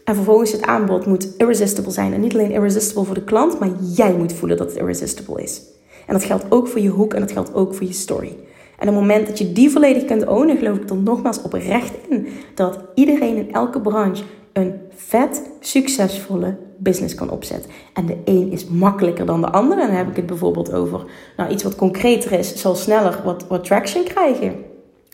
En 0.05 0.15
vervolgens 0.15 0.53
het 0.53 0.63
aanbod 0.63 1.07
moet 1.07 1.37
irresistible 1.37 1.93
zijn. 1.93 2.13
En 2.13 2.21
niet 2.21 2.35
alleen 2.35 2.51
irresistible 2.51 3.05
voor 3.05 3.15
de 3.15 3.25
klant, 3.25 3.59
maar 3.59 3.71
jij 3.95 4.13
moet 4.13 4.33
voelen 4.33 4.57
dat 4.57 4.69
het 4.69 4.79
irresistible 4.79 5.43
is. 5.43 5.63
En 6.07 6.13
dat 6.15 6.25
geldt 6.25 6.45
ook 6.49 6.69
voor 6.69 6.81
je 6.81 6.89
hoek 6.89 7.15
en 7.15 7.21
dat 7.21 7.33
geldt 7.33 7.55
ook 7.55 7.75
voor 7.75 7.87
je 7.87 7.93
story. 7.93 8.37
En 8.79 8.89
op 8.89 8.95
het 8.95 9.03
moment 9.03 9.27
dat 9.27 9.39
je 9.39 9.53
die 9.53 9.71
volledig 9.71 10.05
kunt 10.05 10.27
ownen, 10.27 10.57
geloof 10.57 10.77
ik 10.77 10.91
er 10.91 10.97
nogmaals 10.97 11.43
oprecht 11.43 11.93
in 12.09 12.29
dat 12.55 12.79
iedereen 12.95 13.37
in 13.37 13.53
elke 13.53 13.81
branche 13.81 14.25
een 14.53 14.81
vet 14.95 15.51
succesvolle 15.61 16.57
business 16.79 17.15
kan 17.15 17.31
opzetten. 17.31 17.71
En 17.93 18.07
de 18.07 18.17
een 18.25 18.53
is 18.53 18.65
makkelijker 18.65 19.27
dan 19.27 19.41
de 19.41 19.51
ander. 19.51 19.79
En 19.79 19.87
dan 19.87 19.97
heb 19.97 20.09
ik 20.09 20.17
het 20.17 20.27
bijvoorbeeld 20.27 20.73
over 20.73 21.05
nou, 21.37 21.51
iets 21.51 21.63
wat 21.63 21.77
concreter 21.77 22.33
is, 22.33 22.57
zal 22.57 22.75
sneller 22.75 23.21
wat, 23.25 23.47
wat 23.49 23.65
traction 23.65 24.05
krijgen. 24.05 24.55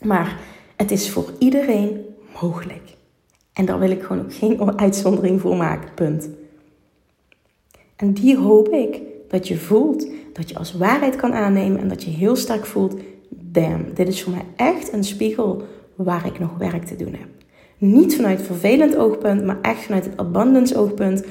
Maar 0.02 0.40
het 0.76 0.90
is 0.90 1.10
voor 1.10 1.32
iedereen 1.38 2.04
mogelijk. 2.40 2.96
En 3.58 3.64
daar 3.64 3.78
wil 3.78 3.90
ik 3.90 4.02
gewoon 4.02 4.22
ook 4.22 4.34
geen 4.34 4.78
uitzondering 4.78 5.40
voor 5.40 5.56
maken. 5.56 5.94
Punt. 5.94 6.28
En 7.96 8.12
die 8.12 8.36
hoop 8.36 8.68
ik 8.68 9.00
dat 9.28 9.48
je 9.48 9.56
voelt, 9.56 10.06
dat 10.32 10.48
je 10.48 10.58
als 10.58 10.72
waarheid 10.72 11.16
kan 11.16 11.32
aannemen 11.32 11.80
en 11.80 11.88
dat 11.88 12.02
je 12.02 12.10
heel 12.10 12.36
sterk 12.36 12.66
voelt: 12.66 12.94
damn, 13.28 13.94
dit 13.94 14.08
is 14.08 14.22
voor 14.22 14.32
mij 14.32 14.44
echt 14.56 14.92
een 14.92 15.04
spiegel 15.04 15.62
waar 15.94 16.26
ik 16.26 16.38
nog 16.38 16.56
werk 16.58 16.84
te 16.84 16.96
doen 16.96 17.12
heb. 17.12 17.28
Niet 17.78 18.16
vanuit 18.16 18.42
vervelend 18.42 18.96
oogpunt, 18.96 19.44
maar 19.44 19.58
echt 19.62 19.80
vanuit 19.80 20.04
het 20.04 20.16
abundance 20.16 20.76
oogpunt. 20.76 21.24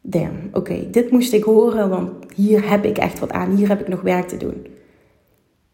Damn, 0.00 0.50
oké, 0.52 0.90
dit 0.90 1.10
moest 1.10 1.32
ik 1.32 1.44
horen, 1.44 1.88
want 1.88 2.10
hier 2.34 2.70
heb 2.70 2.84
ik 2.84 2.98
echt 2.98 3.18
wat 3.18 3.32
aan, 3.32 3.56
hier 3.56 3.68
heb 3.68 3.80
ik 3.80 3.88
nog 3.88 4.00
werk 4.00 4.28
te 4.28 4.36
doen. 4.36 4.66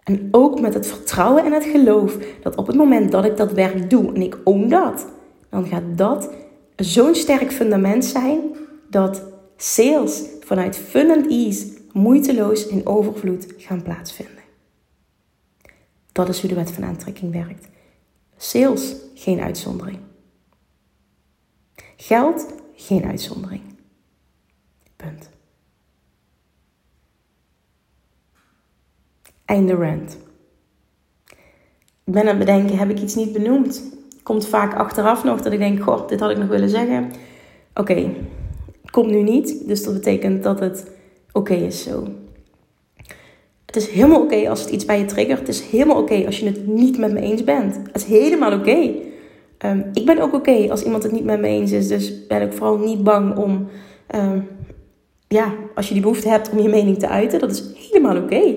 En 0.02 0.28
ook 0.30 0.60
met 0.60 0.74
het 0.74 0.86
vertrouwen 0.86 1.44
en 1.44 1.52
het 1.52 1.64
geloof 1.64 2.16
dat 2.42 2.56
op 2.56 2.66
het 2.66 2.76
moment 2.76 3.12
dat 3.12 3.24
ik 3.24 3.36
dat 3.36 3.52
werk 3.52 3.90
doe 3.90 4.14
en 4.14 4.22
ik 4.22 4.38
own 4.44 4.68
dat, 4.68 5.06
dan 5.50 5.66
gaat 5.66 5.98
dat 5.98 6.34
zo'n 6.76 7.14
sterk 7.14 7.52
fundament 7.52 8.04
zijn 8.04 8.40
dat 8.90 9.22
sales 9.56 10.22
vanuit 10.40 10.76
fun 10.76 11.10
and 11.10 11.30
ease 11.30 11.76
moeiteloos 11.92 12.66
in 12.66 12.86
overvloed 12.86 13.46
gaan 13.56 13.82
plaatsvinden. 13.82 14.44
Dat 16.12 16.28
is 16.28 16.40
hoe 16.40 16.48
de 16.48 16.54
wet 16.54 16.70
van 16.70 16.84
aantrekking 16.84 17.32
werkt. 17.32 17.68
Sales, 18.36 18.94
geen 19.14 19.40
uitzondering. 19.40 19.98
Geld, 21.96 22.46
geen 22.74 23.04
uitzondering. 23.04 23.62
Punt. 24.96 25.30
Einde 29.44 29.74
rant. 29.74 30.16
Ik 32.04 32.12
ben 32.12 32.22
aan 32.22 32.28
het 32.28 32.38
bedenken, 32.38 32.78
heb 32.78 32.90
ik 32.90 33.00
iets 33.00 33.14
niet 33.14 33.32
benoemd? 33.32 33.82
Komt 34.26 34.46
vaak 34.46 34.74
achteraf 34.74 35.24
nog 35.24 35.40
dat 35.40 35.52
ik 35.52 35.58
denk, 35.58 35.82
goh, 35.82 36.08
dit 36.08 36.20
had 36.20 36.30
ik 36.30 36.38
nog 36.38 36.48
willen 36.48 36.68
zeggen. 36.68 37.10
Oké, 37.74 38.10
komt 38.90 39.10
nu 39.10 39.22
niet, 39.22 39.68
dus 39.68 39.84
dat 39.84 39.94
betekent 39.94 40.42
dat 40.42 40.60
het 40.60 40.90
oké 41.32 41.54
is 41.54 41.82
zo. 41.82 42.08
Het 43.66 43.76
is 43.76 43.88
helemaal 43.88 44.22
oké 44.22 44.48
als 44.48 44.60
het 44.60 44.70
iets 44.70 44.84
bij 44.84 44.98
je 44.98 45.04
triggert. 45.04 45.38
Het 45.38 45.48
is 45.48 45.60
helemaal 45.60 45.96
oké 45.96 46.26
als 46.26 46.38
je 46.38 46.46
het 46.46 46.66
niet 46.66 46.98
met 46.98 47.12
me 47.12 47.20
eens 47.20 47.44
bent. 47.44 47.76
Het 47.76 47.96
is 47.96 48.04
helemaal 48.04 48.52
oké. 48.52 48.90
Ehm, 49.58 49.82
ik 49.92 50.06
ben 50.06 50.18
ook 50.18 50.34
oké 50.34 50.66
als 50.70 50.82
iemand 50.82 51.02
het 51.02 51.12
niet 51.12 51.24
met 51.24 51.40
me 51.40 51.46
eens 51.46 51.72
is. 51.72 51.88
Dus 51.88 52.26
ben 52.26 52.42
ik 52.42 52.52
vooral 52.52 52.78
niet 52.78 53.02
bang 53.02 53.36
om, 53.36 53.68
ehm, 54.06 54.38
ja, 55.28 55.54
als 55.74 55.86
je 55.88 55.92
die 55.92 56.02
behoefte 56.02 56.28
hebt 56.28 56.50
om 56.50 56.58
je 56.58 56.68
mening 56.68 56.98
te 56.98 57.08
uiten. 57.08 57.38
Dat 57.38 57.50
is 57.50 57.62
helemaal 57.90 58.16
oké. 58.16 58.54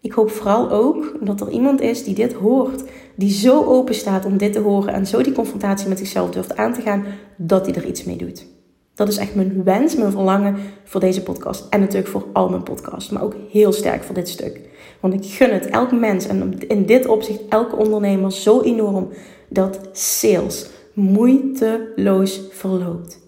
Ik 0.00 0.12
hoop 0.12 0.30
vooral 0.30 0.70
ook 0.70 1.16
dat 1.20 1.40
er 1.40 1.50
iemand 1.50 1.80
is 1.80 2.04
die 2.04 2.14
dit 2.14 2.32
hoort. 2.32 2.84
Die 3.14 3.30
zo 3.30 3.64
open 3.64 3.94
staat 3.94 4.24
om 4.24 4.36
dit 4.36 4.52
te 4.52 4.60
horen 4.60 4.92
en 4.92 5.06
zo 5.06 5.22
die 5.22 5.32
confrontatie 5.32 5.88
met 5.88 5.98
zichzelf 5.98 6.30
durft 6.30 6.56
aan 6.56 6.72
te 6.72 6.80
gaan. 6.80 7.04
Dat 7.36 7.66
hij 7.66 7.74
er 7.74 7.86
iets 7.86 8.04
mee 8.04 8.16
doet. 8.16 8.46
Dat 8.94 9.08
is 9.08 9.16
echt 9.16 9.34
mijn 9.34 9.64
wens, 9.64 9.96
mijn 9.96 10.10
verlangen 10.10 10.56
voor 10.84 11.00
deze 11.00 11.22
podcast. 11.22 11.66
En 11.70 11.80
natuurlijk 11.80 12.08
voor 12.08 12.26
al 12.32 12.48
mijn 12.48 12.62
podcasts. 12.62 13.10
Maar 13.10 13.22
ook 13.22 13.34
heel 13.50 13.72
sterk 13.72 14.02
voor 14.02 14.14
dit 14.14 14.28
stuk. 14.28 14.60
Want 15.00 15.14
ik 15.14 15.24
gun 15.24 15.52
het 15.52 15.66
elk 15.66 15.92
mens 15.92 16.26
en 16.26 16.58
in 16.68 16.86
dit 16.86 17.06
opzicht 17.06 17.40
elke 17.48 17.76
ondernemer 17.76 18.32
zo 18.32 18.60
enorm 18.60 19.08
dat 19.48 19.88
sales 19.92 20.70
moeiteloos 20.92 22.40
verloopt. 22.50 23.20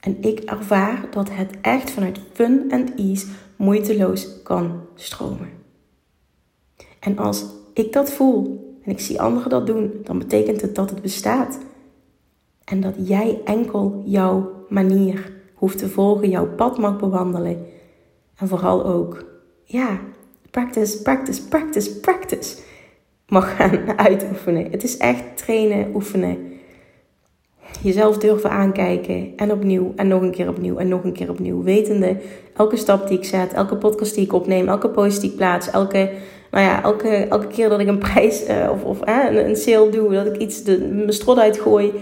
En 0.00 0.16
ik 0.20 0.40
ervaar 0.40 1.06
dat 1.10 1.28
het 1.30 1.50
echt 1.60 1.90
vanuit 1.90 2.20
fun 2.32 2.64
en 2.70 2.96
ease 2.96 3.26
moeiteloos 3.56 4.42
kan 4.42 4.80
stromen. 4.94 5.48
En 7.00 7.18
als 7.18 7.44
ik 7.72 7.92
dat 7.92 8.12
voel 8.12 8.62
en 8.82 8.90
ik 8.90 9.00
zie 9.00 9.20
anderen 9.20 9.50
dat 9.50 9.66
doen, 9.66 9.92
dan 10.04 10.18
betekent 10.18 10.60
het 10.60 10.74
dat 10.74 10.90
het 10.90 11.02
bestaat. 11.02 11.58
En 12.64 12.80
dat 12.80 12.94
jij 12.98 13.40
enkel 13.44 14.02
jouw 14.04 14.64
manier 14.68 15.32
hoeft 15.54 15.78
te 15.78 15.88
volgen, 15.88 16.30
jouw 16.30 16.54
pad 16.54 16.78
mag 16.78 16.98
bewandelen. 16.98 17.66
En 18.36 18.48
vooral 18.48 18.84
ook, 18.84 19.24
ja, 19.64 20.00
practice, 20.50 21.02
practice, 21.02 21.48
practice, 21.48 22.00
practice 22.00 22.62
mag 23.28 23.56
gaan 23.56 23.98
uitoefenen. 24.08 24.70
Het 24.70 24.82
is 24.82 24.96
echt 24.96 25.36
trainen, 25.36 25.94
oefenen. 25.94 26.52
Jezelf 27.82 28.18
durven 28.18 28.50
aankijken 28.50 29.32
en 29.36 29.52
opnieuw 29.52 29.92
en 29.96 30.08
nog 30.08 30.22
een 30.22 30.30
keer 30.30 30.48
opnieuw 30.48 30.76
en 30.76 30.88
nog 30.88 31.04
een 31.04 31.12
keer 31.12 31.30
opnieuw. 31.30 31.62
Wetende, 31.62 32.16
elke 32.56 32.76
stap 32.76 33.08
die 33.08 33.18
ik 33.18 33.24
zet, 33.24 33.52
elke 33.52 33.76
podcast 33.76 34.14
die 34.14 34.24
ik 34.24 34.32
opneem, 34.32 34.68
elke 34.68 34.88
post 34.88 35.20
die 35.20 35.30
ik 35.30 35.36
plaats, 35.36 35.70
elke, 35.70 36.10
nou 36.50 36.64
ja, 36.64 36.82
elke, 36.82 37.08
elke 37.08 37.46
keer 37.46 37.68
dat 37.68 37.80
ik 37.80 37.86
een 37.86 37.98
prijs 38.12 38.48
uh, 38.48 38.70
of, 38.72 38.84
of 38.84 38.98
een, 39.04 39.56
sale 39.56 39.90
doe, 39.90 40.12
dat 40.12 40.26
ik 40.26 40.36
iets 40.36 40.62
de, 40.62 40.78
mijn 40.78 41.12
strot 41.12 41.38
uitgooi 41.38 41.92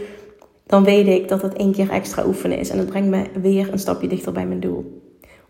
dan 0.73 0.85
weet 0.85 1.07
ik 1.07 1.29
dat 1.29 1.43
het 1.43 1.55
één 1.55 1.73
keer 1.73 1.91
extra 1.91 2.27
oefenen 2.27 2.59
is. 2.59 2.71
En 2.71 2.79
het 2.79 2.87
brengt 2.87 3.09
me 3.09 3.41
weer 3.41 3.73
een 3.73 3.79
stapje 3.79 4.09
dichter 4.09 4.33
bij 4.33 4.47
mijn 4.47 4.61
doel. 4.61 5.01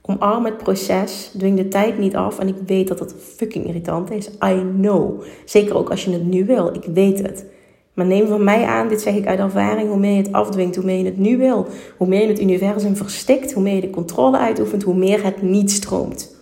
Omarm 0.01 0.45
het 0.45 0.57
proces, 0.57 1.31
dwing 1.39 1.57
de 1.57 1.69
tijd 1.69 1.99
niet 1.99 2.17
af. 2.17 2.39
En 2.39 2.49
ik 2.49 2.57
weet 2.67 2.89
dat 2.89 2.99
het 2.99 3.15
fucking 3.19 3.67
irritant 3.67 4.11
is. 4.11 4.29
I 4.29 4.63
know. 4.79 5.23
Zeker 5.45 5.77
ook 5.77 5.91
als 5.91 6.05
je 6.05 6.11
het 6.11 6.25
nu 6.25 6.45
wil. 6.45 6.75
Ik 6.75 6.85
weet 6.85 7.23
het. 7.23 7.45
Maar 7.93 8.07
neem 8.07 8.27
van 8.27 8.45
mij 8.45 8.65
aan, 8.65 8.89
dit 8.89 9.01
zeg 9.01 9.15
ik 9.15 9.27
uit 9.27 9.39
ervaring, 9.39 9.89
hoe 9.89 9.99
meer 9.99 10.17
je 10.17 10.23
het 10.23 10.33
afdwingt, 10.33 10.77
hoe 10.77 10.85
meer 10.85 10.99
je 10.99 11.05
het 11.05 11.19
nu 11.19 11.39
wil. 11.39 11.67
Hoe 11.97 12.09
meer 12.09 12.21
je 12.21 12.29
het 12.29 12.41
universum 12.41 12.97
verstikt, 12.97 13.53
hoe 13.53 13.63
meer 13.63 13.75
je 13.75 13.81
de 13.81 13.91
controle 13.91 14.39
uitoefent, 14.39 14.83
hoe 14.83 14.97
meer 14.97 15.25
het 15.25 15.43
niet 15.43 15.71
stroomt. 15.71 16.37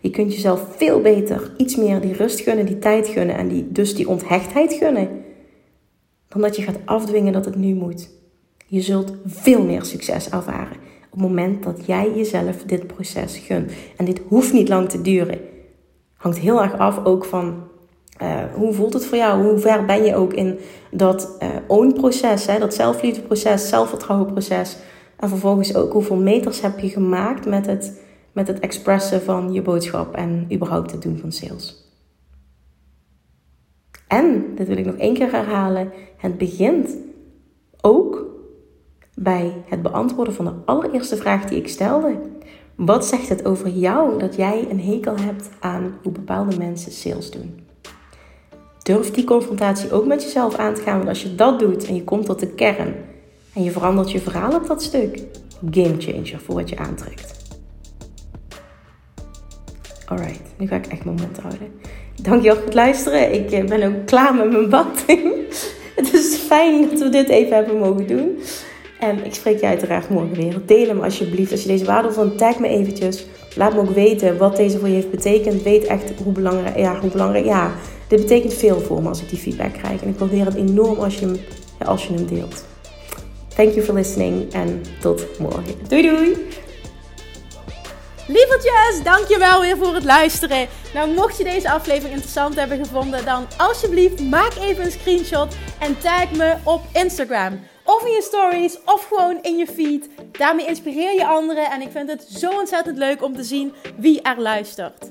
Je 0.00 0.10
kunt 0.10 0.34
jezelf 0.34 0.66
veel 0.76 1.00
beter 1.00 1.52
iets 1.56 1.76
meer 1.76 2.00
die 2.00 2.12
rust 2.12 2.40
gunnen, 2.40 2.66
die 2.66 2.78
tijd 2.78 3.08
gunnen 3.08 3.36
en 3.36 3.48
die, 3.48 3.72
dus 3.72 3.94
die 3.94 4.08
onthechtheid 4.08 4.72
gunnen 4.72 5.08
dan 6.28 6.40
dat 6.40 6.56
je 6.56 6.62
gaat 6.62 6.78
afdwingen 6.84 7.32
dat 7.32 7.44
het 7.44 7.56
nu 7.56 7.74
moet. 7.74 8.10
Je 8.66 8.80
zult 8.80 9.12
veel 9.26 9.64
meer 9.64 9.84
succes 9.84 10.30
ervaren 10.30 10.76
op 11.12 11.18
het 11.18 11.28
moment 11.28 11.62
dat 11.62 11.86
jij 11.86 12.12
jezelf 12.14 12.62
dit 12.62 12.86
proces 12.86 13.36
gunt. 13.36 13.72
En 13.96 14.04
dit 14.04 14.20
hoeft 14.28 14.52
niet 14.52 14.68
lang 14.68 14.88
te 14.88 15.02
duren. 15.02 15.40
Hangt 16.16 16.38
heel 16.38 16.62
erg 16.62 16.78
af 16.78 17.04
ook 17.04 17.24
van 17.24 17.68
uh, 18.22 18.44
hoe 18.54 18.72
voelt 18.72 18.92
het 18.92 19.06
voor 19.06 19.18
jou? 19.18 19.42
Hoe 19.42 19.58
ver 19.58 19.84
ben 19.84 20.04
je 20.04 20.16
ook 20.16 20.32
in 20.32 20.58
dat 20.90 21.36
uh, 21.42 21.48
own-proces, 21.66 22.46
dat 22.46 22.74
zelfliefdeproces, 22.74 23.68
zelfvertrouwenproces. 23.68 24.76
En 25.16 25.28
vervolgens 25.28 25.74
ook 25.74 25.92
hoeveel 25.92 26.16
meters 26.16 26.60
heb 26.60 26.78
je 26.78 26.88
gemaakt 26.88 27.46
met 27.46 27.66
het, 27.66 28.00
met 28.32 28.46
het 28.46 28.58
expressen 28.58 29.22
van 29.22 29.52
je 29.52 29.62
boodschap 29.62 30.14
en 30.14 30.46
überhaupt 30.52 30.90
het 30.90 31.02
doen 31.02 31.18
van 31.18 31.32
sales. 31.32 31.88
En, 34.08 34.54
dit 34.54 34.66
wil 34.66 34.76
ik 34.76 34.86
nog 34.86 34.96
één 34.96 35.14
keer 35.14 35.30
herhalen, 35.30 35.92
het 36.16 36.38
begint 36.38 36.96
ook 37.80 38.26
bij 39.14 39.52
het 39.66 39.82
beantwoorden 39.82 40.34
van 40.34 40.44
de 40.44 40.52
allereerste 40.64 41.16
vraag 41.16 41.44
die 41.44 41.58
ik 41.58 41.68
stelde. 41.68 42.18
Wat 42.74 43.06
zegt 43.06 43.28
het 43.28 43.44
over 43.44 43.68
jou 43.68 44.18
dat 44.18 44.36
jij 44.36 44.66
een 44.70 44.80
hekel 44.80 45.16
hebt 45.16 45.50
aan 45.60 45.98
hoe 46.02 46.12
bepaalde 46.12 46.56
mensen 46.56 46.92
sales 46.92 47.30
doen? 47.30 47.69
Durf 48.82 49.10
die 49.10 49.24
confrontatie 49.24 49.92
ook 49.92 50.06
met 50.06 50.22
jezelf 50.22 50.54
aan 50.54 50.74
te 50.74 50.82
gaan, 50.82 50.96
want 50.96 51.08
als 51.08 51.22
je 51.22 51.34
dat 51.34 51.58
doet 51.58 51.86
en 51.86 51.94
je 51.94 52.04
komt 52.04 52.26
tot 52.26 52.40
de 52.40 52.48
kern 52.48 52.94
en 53.54 53.62
je 53.62 53.70
verandert 53.70 54.10
je 54.10 54.20
verhaal 54.20 54.54
op 54.54 54.66
dat 54.66 54.82
stuk, 54.82 55.22
game 55.70 55.94
changer 55.98 56.40
voor 56.40 56.54
wat 56.54 56.68
je 56.68 56.78
aantrekt. 56.78 57.38
Alright, 60.06 60.40
nu 60.58 60.66
ga 60.66 60.76
ik 60.76 60.86
echt 60.86 61.04
mijn 61.04 61.16
mond 61.16 61.38
houden. 61.40 61.68
Dankjewel 62.22 62.56
voor 62.56 62.64
het 62.64 62.74
luisteren. 62.74 63.32
Ik 63.34 63.50
eh, 63.50 63.64
ben 63.64 63.82
ook 63.82 64.06
klaar 64.06 64.34
met 64.34 64.50
mijn 64.50 64.68
batting. 64.68 65.32
Het 65.96 66.12
is 66.12 66.36
fijn 66.36 66.88
dat 66.88 66.98
we 66.98 67.08
dit 67.08 67.28
even 67.28 67.56
hebben 67.56 67.78
mogen 67.78 68.06
doen. 68.06 68.38
En 69.00 69.24
ik 69.24 69.34
spreek 69.34 69.60
je 69.60 69.66
uiteraard 69.66 70.08
morgen 70.08 70.36
weer. 70.36 70.60
Deel 70.66 70.86
hem 70.86 71.00
alsjeblieft. 71.00 71.52
Als 71.52 71.62
je 71.62 71.68
deze 71.68 71.84
waardevol 71.84 72.24
vond, 72.24 72.38
tag 72.38 72.58
me 72.58 72.68
eventjes. 72.68 73.26
Laat 73.56 73.74
me 73.74 73.80
ook 73.80 73.90
weten 73.90 74.38
wat 74.38 74.56
deze 74.56 74.78
voor 74.78 74.88
je 74.88 74.94
heeft 74.94 75.10
betekend. 75.10 75.62
Weet 75.62 75.84
echt 75.84 76.12
hoe 76.24 76.32
belangrijk, 76.32 76.76
ja, 76.76 77.00
hoe 77.00 77.10
belangrijk, 77.10 77.44
ja. 77.44 77.72
Dit 78.10 78.20
betekent 78.20 78.54
veel 78.54 78.80
voor 78.80 79.02
me 79.02 79.08
als 79.08 79.22
ik 79.22 79.28
die 79.28 79.38
feedback 79.38 79.72
krijg. 79.72 80.02
En 80.02 80.08
ik 80.08 80.18
waardeer 80.18 80.44
het 80.44 80.54
enorm 80.54 80.98
als 80.98 81.18
je 81.18 81.26
hem, 81.26 81.40
als 81.84 82.06
je 82.06 82.14
hem 82.14 82.26
deelt. 82.26 82.64
Thank 83.54 83.72
you 83.72 83.82
for 83.84 83.94
listening 83.94 84.52
en 84.52 84.82
tot 85.00 85.38
morgen. 85.38 85.74
Doei 85.88 86.02
doei! 86.02 86.48
Lievertjes, 88.26 89.02
dankjewel 89.04 89.60
weer 89.60 89.76
voor 89.76 89.94
het 89.94 90.04
luisteren. 90.04 90.68
Nou, 90.94 91.14
mocht 91.14 91.38
je 91.38 91.44
deze 91.44 91.70
aflevering 91.70 92.12
interessant 92.12 92.54
hebben 92.54 92.78
gevonden, 92.78 93.24
dan 93.24 93.46
alsjeblieft 93.56 94.20
maak 94.20 94.52
even 94.60 94.84
een 94.84 94.90
screenshot 94.90 95.56
en 95.78 95.98
tag 95.98 96.30
me 96.30 96.54
op 96.64 96.82
Instagram. 96.92 97.60
Of 97.84 98.04
in 98.04 98.12
je 98.12 98.22
stories, 98.22 98.78
of 98.84 99.04
gewoon 99.04 99.38
in 99.42 99.56
je 99.56 99.66
feed. 99.66 100.08
Daarmee 100.32 100.66
inspireer 100.66 101.14
je 101.14 101.26
anderen 101.26 101.70
en 101.70 101.80
ik 101.80 101.90
vind 101.90 102.10
het 102.10 102.26
zo 102.38 102.50
ontzettend 102.50 102.98
leuk 102.98 103.22
om 103.22 103.36
te 103.36 103.44
zien 103.44 103.72
wie 103.96 104.22
er 104.22 104.40
luistert. 104.40 105.10